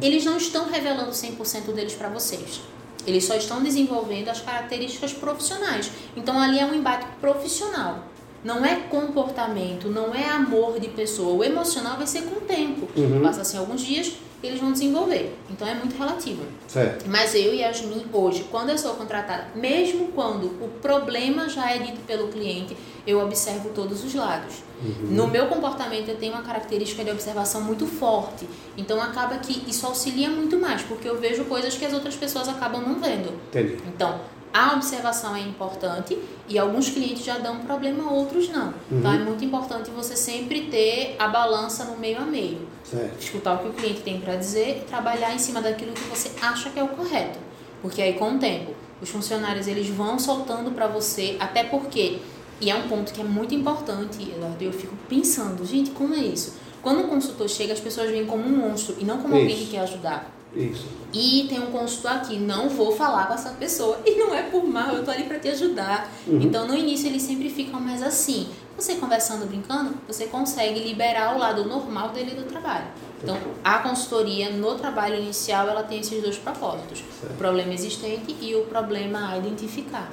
Eles 0.00 0.24
não 0.24 0.36
estão 0.36 0.70
revelando 0.70 1.10
100% 1.10 1.72
deles 1.74 1.94
para 1.94 2.08
vocês. 2.08 2.60
Eles 3.06 3.24
só 3.24 3.34
estão 3.34 3.62
desenvolvendo 3.62 4.28
as 4.28 4.40
características 4.40 5.12
profissionais. 5.12 5.90
Então 6.16 6.38
ali 6.38 6.58
é 6.58 6.64
um 6.64 6.74
embate 6.74 7.06
profissional. 7.20 8.04
Não 8.46 8.64
é 8.64 8.76
comportamento, 8.76 9.88
não 9.88 10.14
é 10.14 10.24
amor 10.30 10.78
de 10.78 10.86
pessoa. 10.86 11.34
O 11.34 11.42
emocional 11.42 11.96
vai 11.96 12.06
ser 12.06 12.22
com 12.22 12.36
o 12.36 12.40
tempo. 12.42 12.88
Uhum. 12.96 13.20
Passa 13.20 13.40
assim 13.40 13.58
alguns 13.58 13.80
dias, 13.80 14.12
eles 14.40 14.60
vão 14.60 14.70
desenvolver. 14.70 15.36
Então 15.50 15.66
é 15.66 15.74
muito 15.74 15.98
relativo. 15.98 16.44
Certo. 16.68 17.10
Mas 17.10 17.34
eu 17.34 17.52
e 17.52 17.58
Yasmin, 17.62 18.06
hoje, 18.12 18.46
quando 18.48 18.70
eu 18.70 18.78
sou 18.78 18.94
contratada, 18.94 19.48
mesmo 19.56 20.12
quando 20.14 20.44
o 20.62 20.68
problema 20.80 21.48
já 21.48 21.72
é 21.72 21.78
dito 21.78 22.00
pelo 22.06 22.28
cliente, 22.28 22.76
eu 23.04 23.20
observo 23.20 23.70
todos 23.70 24.04
os 24.04 24.14
lados. 24.14 24.62
No 25.10 25.26
meu 25.26 25.46
comportamento, 25.46 26.08
eu 26.08 26.16
tenho 26.16 26.34
uma 26.34 26.42
característica 26.42 27.02
de 27.02 27.10
observação 27.10 27.62
muito 27.62 27.84
forte. 27.84 28.46
Então, 28.76 29.00
acaba 29.00 29.38
que 29.38 29.68
isso 29.68 29.86
auxilia 29.86 30.28
muito 30.28 30.56
mais, 30.58 30.82
porque 30.82 31.08
eu 31.08 31.18
vejo 31.18 31.46
coisas 31.46 31.76
que 31.76 31.84
as 31.84 31.92
outras 31.92 32.14
pessoas 32.14 32.48
acabam 32.48 32.82
não 32.82 33.00
vendo. 33.00 33.32
Entendi. 33.48 33.78
Então, 33.88 34.20
a 34.52 34.74
observação 34.74 35.34
é 35.36 35.40
importante 35.40 36.18
e 36.48 36.58
alguns 36.58 36.88
clientes 36.88 37.24
já 37.24 37.38
dão 37.38 37.58
problema, 37.60 38.10
outros 38.10 38.48
não. 38.48 38.72
Então, 38.90 39.12
é 39.12 39.18
muito 39.18 39.44
importante 39.44 39.90
você 39.90 40.16
sempre 40.16 40.62
ter 40.62 41.16
a 41.18 41.28
balança 41.28 41.84
no 41.84 41.96
meio 41.96 42.18
a 42.18 42.24
meio 42.24 42.66
Certo. 42.84 43.20
escutar 43.20 43.54
o 43.54 43.58
que 43.58 43.68
o 43.68 43.72
cliente 43.72 44.00
tem 44.00 44.20
para 44.20 44.36
dizer 44.36 44.82
e 44.82 44.88
trabalhar 44.88 45.34
em 45.34 45.38
cima 45.38 45.60
daquilo 45.60 45.92
que 45.92 46.04
você 46.04 46.30
acha 46.40 46.70
que 46.70 46.78
é 46.78 46.82
o 46.84 46.88
correto. 46.88 47.38
Porque 47.82 48.00
aí 48.00 48.14
com 48.14 48.36
o 48.36 48.38
tempo, 48.38 48.72
os 49.02 49.10
funcionários 49.10 49.66
eles 49.66 49.88
vão 49.88 50.18
soltando 50.18 50.70
para 50.70 50.86
você, 50.86 51.36
até 51.38 51.62
porque 51.64 52.18
E 52.58 52.70
é 52.70 52.74
um 52.74 52.88
ponto 52.88 53.12
que 53.12 53.20
é 53.20 53.24
muito 53.24 53.54
importante, 53.54 54.22
Eduardo. 54.22 54.64
Eu 54.64 54.72
fico 54.72 54.96
pensando, 55.08 55.62
gente, 55.66 55.90
como 55.90 56.14
é 56.14 56.20
isso? 56.20 56.54
Quando 56.82 57.00
um 57.00 57.08
consultor 57.08 57.48
chega, 57.50 57.74
as 57.74 57.80
pessoas 57.80 58.08
veem 58.10 58.24
como 58.24 58.44
um 58.44 58.56
monstro 58.56 58.96
e 58.98 59.04
não 59.04 59.18
como 59.18 59.34
Isso. 59.34 59.42
alguém 59.42 59.56
que 59.58 59.70
quer 59.72 59.80
ajudar. 59.80 60.32
Isso. 60.56 60.86
E 61.12 61.46
tem 61.48 61.60
um 61.60 61.70
consultor 61.70 62.12
aqui, 62.12 62.38
não 62.38 62.68
vou 62.68 62.92
falar 62.92 63.26
com 63.26 63.34
essa 63.34 63.50
pessoa. 63.50 64.00
E 64.06 64.16
não 64.16 64.34
é 64.34 64.42
por 64.42 64.64
mal, 64.64 64.94
eu 64.94 65.04
tô 65.04 65.10
ali 65.10 65.24
para 65.24 65.38
te 65.38 65.48
ajudar. 65.48 66.10
Uhum. 66.26 66.40
Então, 66.40 66.66
no 66.66 66.74
início, 66.74 67.06
eles 67.08 67.22
sempre 67.22 67.50
ficam 67.50 67.80
mais 67.80 68.02
assim. 68.02 68.48
Você 68.76 68.96
conversando, 68.96 69.46
brincando, 69.46 69.94
você 70.06 70.26
consegue 70.26 70.80
liberar 70.80 71.34
o 71.34 71.38
lado 71.38 71.64
normal 71.64 72.10
dele 72.10 72.32
do 72.32 72.44
trabalho. 72.44 72.86
Então, 73.22 73.38
a 73.64 73.78
consultoria 73.78 74.50
no 74.50 74.74
trabalho 74.74 75.16
inicial, 75.16 75.66
ela 75.68 75.82
tem 75.82 76.00
esses 76.00 76.22
dois 76.22 76.36
propósitos. 76.36 77.02
Certo. 77.20 77.32
O 77.32 77.36
problema 77.36 77.72
existente 77.72 78.36
e 78.40 78.54
o 78.54 78.64
problema 78.64 79.32
a 79.32 79.38
identificar. 79.38 80.10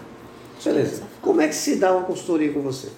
Beleza. 0.64 1.04
Como 1.22 1.42
é 1.42 1.48
que 1.48 1.56
se 1.56 1.76
dá 1.76 1.92
uma 1.92 2.04
consultoria 2.04 2.54
com 2.54 2.62
você? 2.62 2.90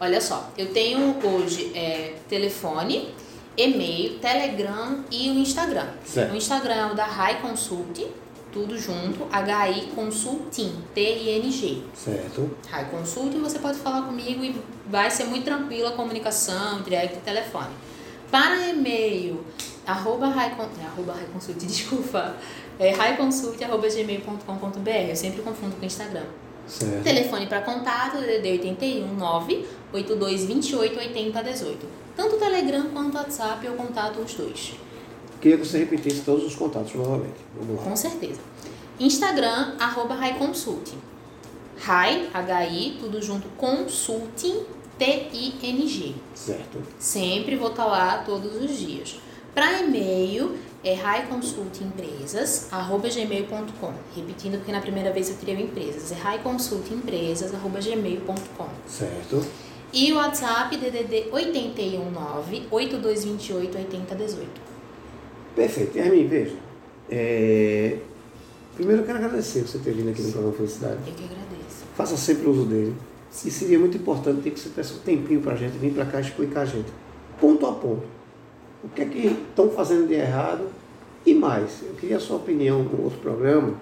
Olha 0.00 0.20
só, 0.20 0.50
eu 0.58 0.72
tenho 0.72 1.14
hoje 1.24 1.70
é, 1.76 2.14
telefone, 2.28 3.14
e-mail, 3.56 4.18
Telegram 4.18 5.04
e 5.10 5.30
o 5.30 5.34
Instagram. 5.34 5.86
Certo. 6.04 6.32
O 6.32 6.36
Instagram 6.36 6.74
é 6.74 6.92
o 6.92 6.94
da 6.94 7.04
High 7.04 7.40
Consult, 7.40 8.06
tudo 8.52 8.78
junto, 8.78 9.26
HI 9.32 9.92
Consulting, 9.94 10.74
T-I-N-G. 10.94 11.82
Certo. 11.94 12.50
High 12.68 12.86
Consulting, 12.90 13.40
você 13.40 13.58
pode 13.58 13.78
falar 13.78 14.02
comigo 14.02 14.44
e 14.44 14.54
vai 14.86 15.10
ser 15.10 15.24
muito 15.24 15.44
tranquila 15.44 15.90
a 15.90 15.92
comunicação, 15.92 16.82
direct 16.82 17.18
e 17.18 17.20
telefone. 17.20 17.70
Para 18.30 18.68
e-mail, 18.68 19.44
arroba 19.86 20.28
Con- 20.56 20.68
é, 20.80 20.84
arroba 20.86 21.12
High 21.14 21.26
Consult, 21.32 21.58
desculpa, 21.64 22.36
é 22.78 22.90
highconsult.gmail.com.br, 22.90 25.10
eu 25.10 25.16
sempre 25.16 25.42
confundo 25.42 25.76
com 25.76 25.82
o 25.82 25.86
Instagram. 25.86 26.24
Certo. 26.66 27.02
Telefone 27.02 27.46
para 27.46 27.60
contato, 27.62 28.18
DDD 28.18 28.50
81 28.52 29.14
9 29.14 29.66
82 29.92 30.44
28 30.44 30.98
80 30.98 31.42
18. 31.42 31.86
Tanto 32.16 32.36
o 32.36 32.38
Telegram 32.38 32.84
quanto 32.92 33.14
o 33.14 33.18
WhatsApp 33.18 33.66
eu 33.66 33.74
contato 33.74 34.20
os 34.20 34.34
dois. 34.34 34.74
Queria 35.40 35.58
que 35.58 35.66
você 35.66 35.78
repetisse 35.78 36.22
todos 36.22 36.44
os 36.44 36.54
contatos 36.54 36.94
novamente. 36.94 37.34
Vamos 37.58 37.76
lá. 37.76 37.82
Com 37.82 37.96
certeza. 37.96 38.40
Instagram, 39.00 39.74
arroba 39.78 40.16
Consult. 40.38 40.92
Hi, 41.78 42.28
H-I, 42.32 42.98
tudo 43.00 43.20
junto, 43.20 43.48
Consulting, 43.56 44.62
T-I-N-G. 44.96 46.14
Certo. 46.34 46.80
Sempre 46.98 47.56
vou 47.56 47.70
estar 47.70 47.86
lá 47.86 48.18
todos 48.18 48.54
os 48.54 48.78
dias. 48.78 49.18
Para 49.52 49.80
e-mail, 49.80 50.56
é 50.84 50.94
highconsultempresas.gmail.com. 50.94 53.92
Repetindo, 54.14 54.58
porque 54.58 54.72
na 54.72 54.80
primeira 54.80 55.12
vez 55.12 55.28
eu 55.28 55.36
queria 55.36 55.60
empresas. 55.60 56.12
É 56.12 56.14
highconsultempresas.gmail.com. 56.14 58.68
Certo. 58.86 59.44
E 59.92 60.12
o 60.12 60.16
WhatsApp, 60.16 60.76
DDD 60.76 61.28
819 61.30 62.66
8228 62.70 63.78
8018. 63.78 64.48
Perfeito. 65.54 65.98
Yasmin, 65.98 66.26
veja. 66.26 66.56
é, 67.10 67.98
Primeiro 68.74 69.02
eu 69.02 69.06
quero 69.06 69.18
agradecer 69.18 69.60
você 69.60 69.78
ter 69.78 69.92
vindo 69.92 70.08
aqui 70.10 70.22
no 70.22 70.32
programa 70.32 70.54
Felicidade. 70.54 70.98
Eu 71.06 71.12
que 71.14 71.24
agradeço. 71.24 71.84
Faça 71.94 72.16
sempre 72.16 72.48
uso 72.48 72.64
dele. 72.64 72.94
E 73.44 73.50
seria 73.50 73.78
muito 73.78 73.96
importante 73.98 74.50
que 74.50 74.58
você 74.58 74.70
tivesse 74.70 74.94
um 74.94 74.98
tempinho 74.98 75.40
pra 75.42 75.54
gente 75.54 75.76
vir 75.76 75.92
pra 75.92 76.06
cá 76.06 76.18
e 76.18 76.22
explicar 76.22 76.62
a 76.62 76.64
gente, 76.64 76.90
ponto 77.40 77.66
a 77.66 77.72
ponto, 77.72 78.04
o 78.84 78.88
que 78.88 79.02
é 79.02 79.04
que 79.04 79.26
estão 79.26 79.70
fazendo 79.70 80.06
de 80.08 80.14
errado 80.14 80.68
e 81.24 81.34
mais. 81.34 81.82
Eu 81.82 81.94
queria 81.94 82.16
a 82.16 82.20
sua 82.20 82.36
opinião 82.36 82.82
no 82.82 83.04
outro 83.04 83.18
programa, 83.20 83.74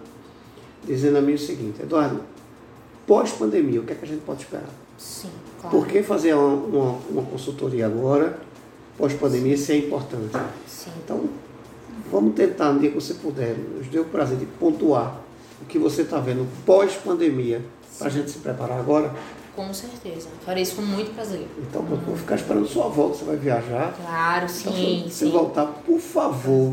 dizendo 0.84 1.18
a 1.18 1.20
mim 1.20 1.34
o 1.34 1.38
seguinte, 1.38 1.82
Eduardo, 1.82 2.20
pós-pandemia, 3.06 3.80
o 3.80 3.84
que 3.84 3.92
é 3.92 3.96
que 3.96 4.04
a 4.04 4.08
gente 4.08 4.22
pode 4.22 4.42
esperar? 4.42 4.70
Sim, 4.98 5.30
claro. 5.60 5.76
Por 5.76 5.86
que 5.86 6.02
fazer 6.02 6.34
uma, 6.34 6.54
uma, 6.54 6.98
uma 7.10 7.22
consultoria 7.22 7.86
agora, 7.86 8.38
pós-pandemia, 8.98 9.56
se 9.56 9.72
é 9.72 9.76
importante? 9.78 10.36
Sim. 10.66 10.90
Então, 11.04 11.24
vamos 12.10 12.34
tentar, 12.34 12.72
no 12.72 12.80
dia 12.80 12.90
que 12.90 12.94
você 12.94 13.14
puder, 13.14 13.56
nos 13.56 13.86
dê 13.88 13.98
o 13.98 14.04
prazer 14.04 14.36
de 14.38 14.46
pontuar 14.46 15.20
o 15.62 15.64
que 15.66 15.78
você 15.78 16.02
está 16.02 16.18
vendo 16.18 16.46
pós-pandemia, 16.64 17.62
para 17.98 18.06
a 18.08 18.10
gente 18.10 18.30
se 18.30 18.38
preparar 18.38 18.78
agora. 18.78 19.12
Com 19.54 19.74
certeza. 19.74 20.28
Farei 20.46 20.62
isso 20.62 20.76
com 20.76 20.82
muito 20.82 21.14
prazer. 21.14 21.46
Então, 21.58 21.84
eu 21.90 21.96
vou 21.98 22.16
ficar 22.16 22.36
esperando 22.36 22.66
sua 22.66 22.88
volta, 22.88 23.18
você 23.18 23.24
vai 23.24 23.36
viajar. 23.36 23.94
Claro, 24.00 24.46
Então, 24.46 24.72
sim, 24.72 25.00
quando 25.02 25.10
você 25.12 25.24
sim. 25.26 25.30
voltar, 25.30 25.66
por 25.66 25.98
favor, 26.00 26.72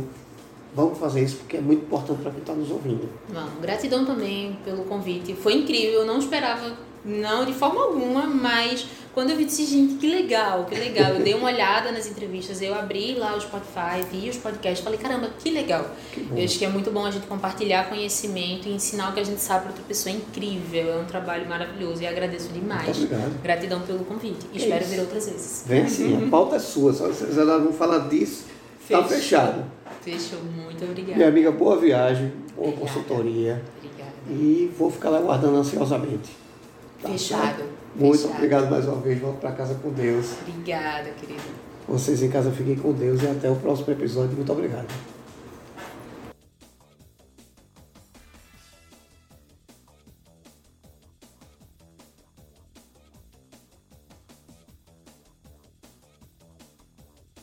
vamos 0.74 0.98
fazer 0.98 1.22
isso, 1.22 1.38
porque 1.38 1.58
é 1.58 1.62
muito 1.62 1.84
importante 1.84 2.22
para 2.22 2.32
quem 2.32 2.40
está 2.40 2.54
nos 2.54 2.72
ouvindo. 2.72 3.10
Não, 3.34 3.50
gratidão 3.62 4.06
também 4.06 4.58
pelo 4.64 4.84
convite. 4.86 5.34
Foi 5.34 5.54
incrível, 5.56 6.02
eu 6.02 6.06
não 6.06 6.20
esperava, 6.20 6.78
não 7.08 7.46
de 7.46 7.54
forma 7.54 7.82
alguma, 7.82 8.28
mas 8.28 8.86
quando 9.14 9.32
eu 9.32 9.36
vi, 9.36 9.46
disse, 9.46 9.66
gente, 9.66 9.96
que 9.96 10.08
legal, 10.08 10.66
que 10.66 10.76
legal. 10.76 11.14
Eu 11.14 11.24
dei 11.24 11.34
uma 11.34 11.48
olhada 11.48 11.92
nas 11.92 12.06
entrevistas, 12.06 12.62
eu 12.62 12.76
abri 12.76 13.16
lá 13.16 13.36
o 13.36 13.42
Spotify, 13.42 14.06
vi 14.12 14.30
os 14.30 14.38
podcasts, 14.38 14.84
falei, 14.84 15.00
caramba, 15.00 15.32
que 15.40 15.50
legal. 15.50 15.90
Que. 16.14 16.28
Eu 16.36 16.44
acho 16.44 16.60
que 16.60 16.66
é 16.66 16.70
muito 16.70 16.92
bom 16.92 17.04
a 17.04 17.10
gente 17.10 17.26
compartilhar 17.26 17.90
conhecimento 17.90 18.68
e 18.68 18.74
ensinar 18.74 19.10
o 19.10 19.14
que 19.14 19.20
a 19.20 19.24
gente 19.24 19.42
sabe 19.42 19.62
para 19.62 19.70
outra 19.70 19.84
pessoa. 19.88 20.14
É 20.14 20.18
incrível, 20.18 20.94
é 20.94 20.98
um 20.98 21.06
trabalho 21.06 21.50
maravilhoso 21.50 22.04
e 22.04 22.06
agradeço 22.06 22.50
demais. 22.50 22.96
Gratidão 23.42 23.82
pelo 23.82 24.06
convite. 24.06 24.46
É 24.54 24.58
Espero 24.58 24.84
isso. 24.84 24.92
vir 24.92 25.00
outras 25.00 25.26
vezes. 25.28 25.64
Vem 25.66 25.88
sim, 25.88 26.28
a 26.28 26.30
pauta 26.30 26.58
é 26.58 26.60
sua, 26.60 26.94
só 26.94 27.12
se 27.12 27.26
vocês 27.26 27.36
não 27.38 27.74
falar 27.74 28.10
disso, 28.10 28.46
está 28.82 29.02
Fechou. 29.02 29.18
fechado. 29.18 29.66
Fechou, 30.02 30.40
muito 30.44 30.84
obrigada. 30.84 31.16
Minha 31.16 31.30
amiga, 31.30 31.52
boa 31.52 31.78
viagem, 31.78 32.32
boa 32.56 32.68
Obrigada. 32.70 32.94
consultoria 32.94 33.64
Obrigada. 33.78 34.12
e 34.30 34.72
vou 34.78 34.92
ficar 34.92 35.10
lá 35.10 35.18
aguardando 35.18 35.58
ansiosamente. 35.58 36.46
Tá 37.02 37.10
Fechado. 37.10 37.64
Muito 37.96 38.18
Fechado. 38.18 38.36
obrigado 38.36 38.70
mais 38.70 38.86
uma 38.88 38.98
vez, 39.02 39.20
volto 39.20 39.40
para 39.40 39.52
casa 39.52 39.76
com 39.76 39.90
Deus. 39.92 40.34
Obrigada, 40.48 41.10
querida. 41.20 41.42
Vocês 41.88 42.22
em 42.22 42.30
casa 42.30 42.52
fiquem 42.52 42.76
com 42.76 42.92
Deus 42.92 43.22
e 43.24 43.28
até 43.28 43.50
o 43.50 43.56
próximo 43.56 43.92
episódio. 43.92 44.36
Muito 44.36 44.52
obrigado. 44.52 44.88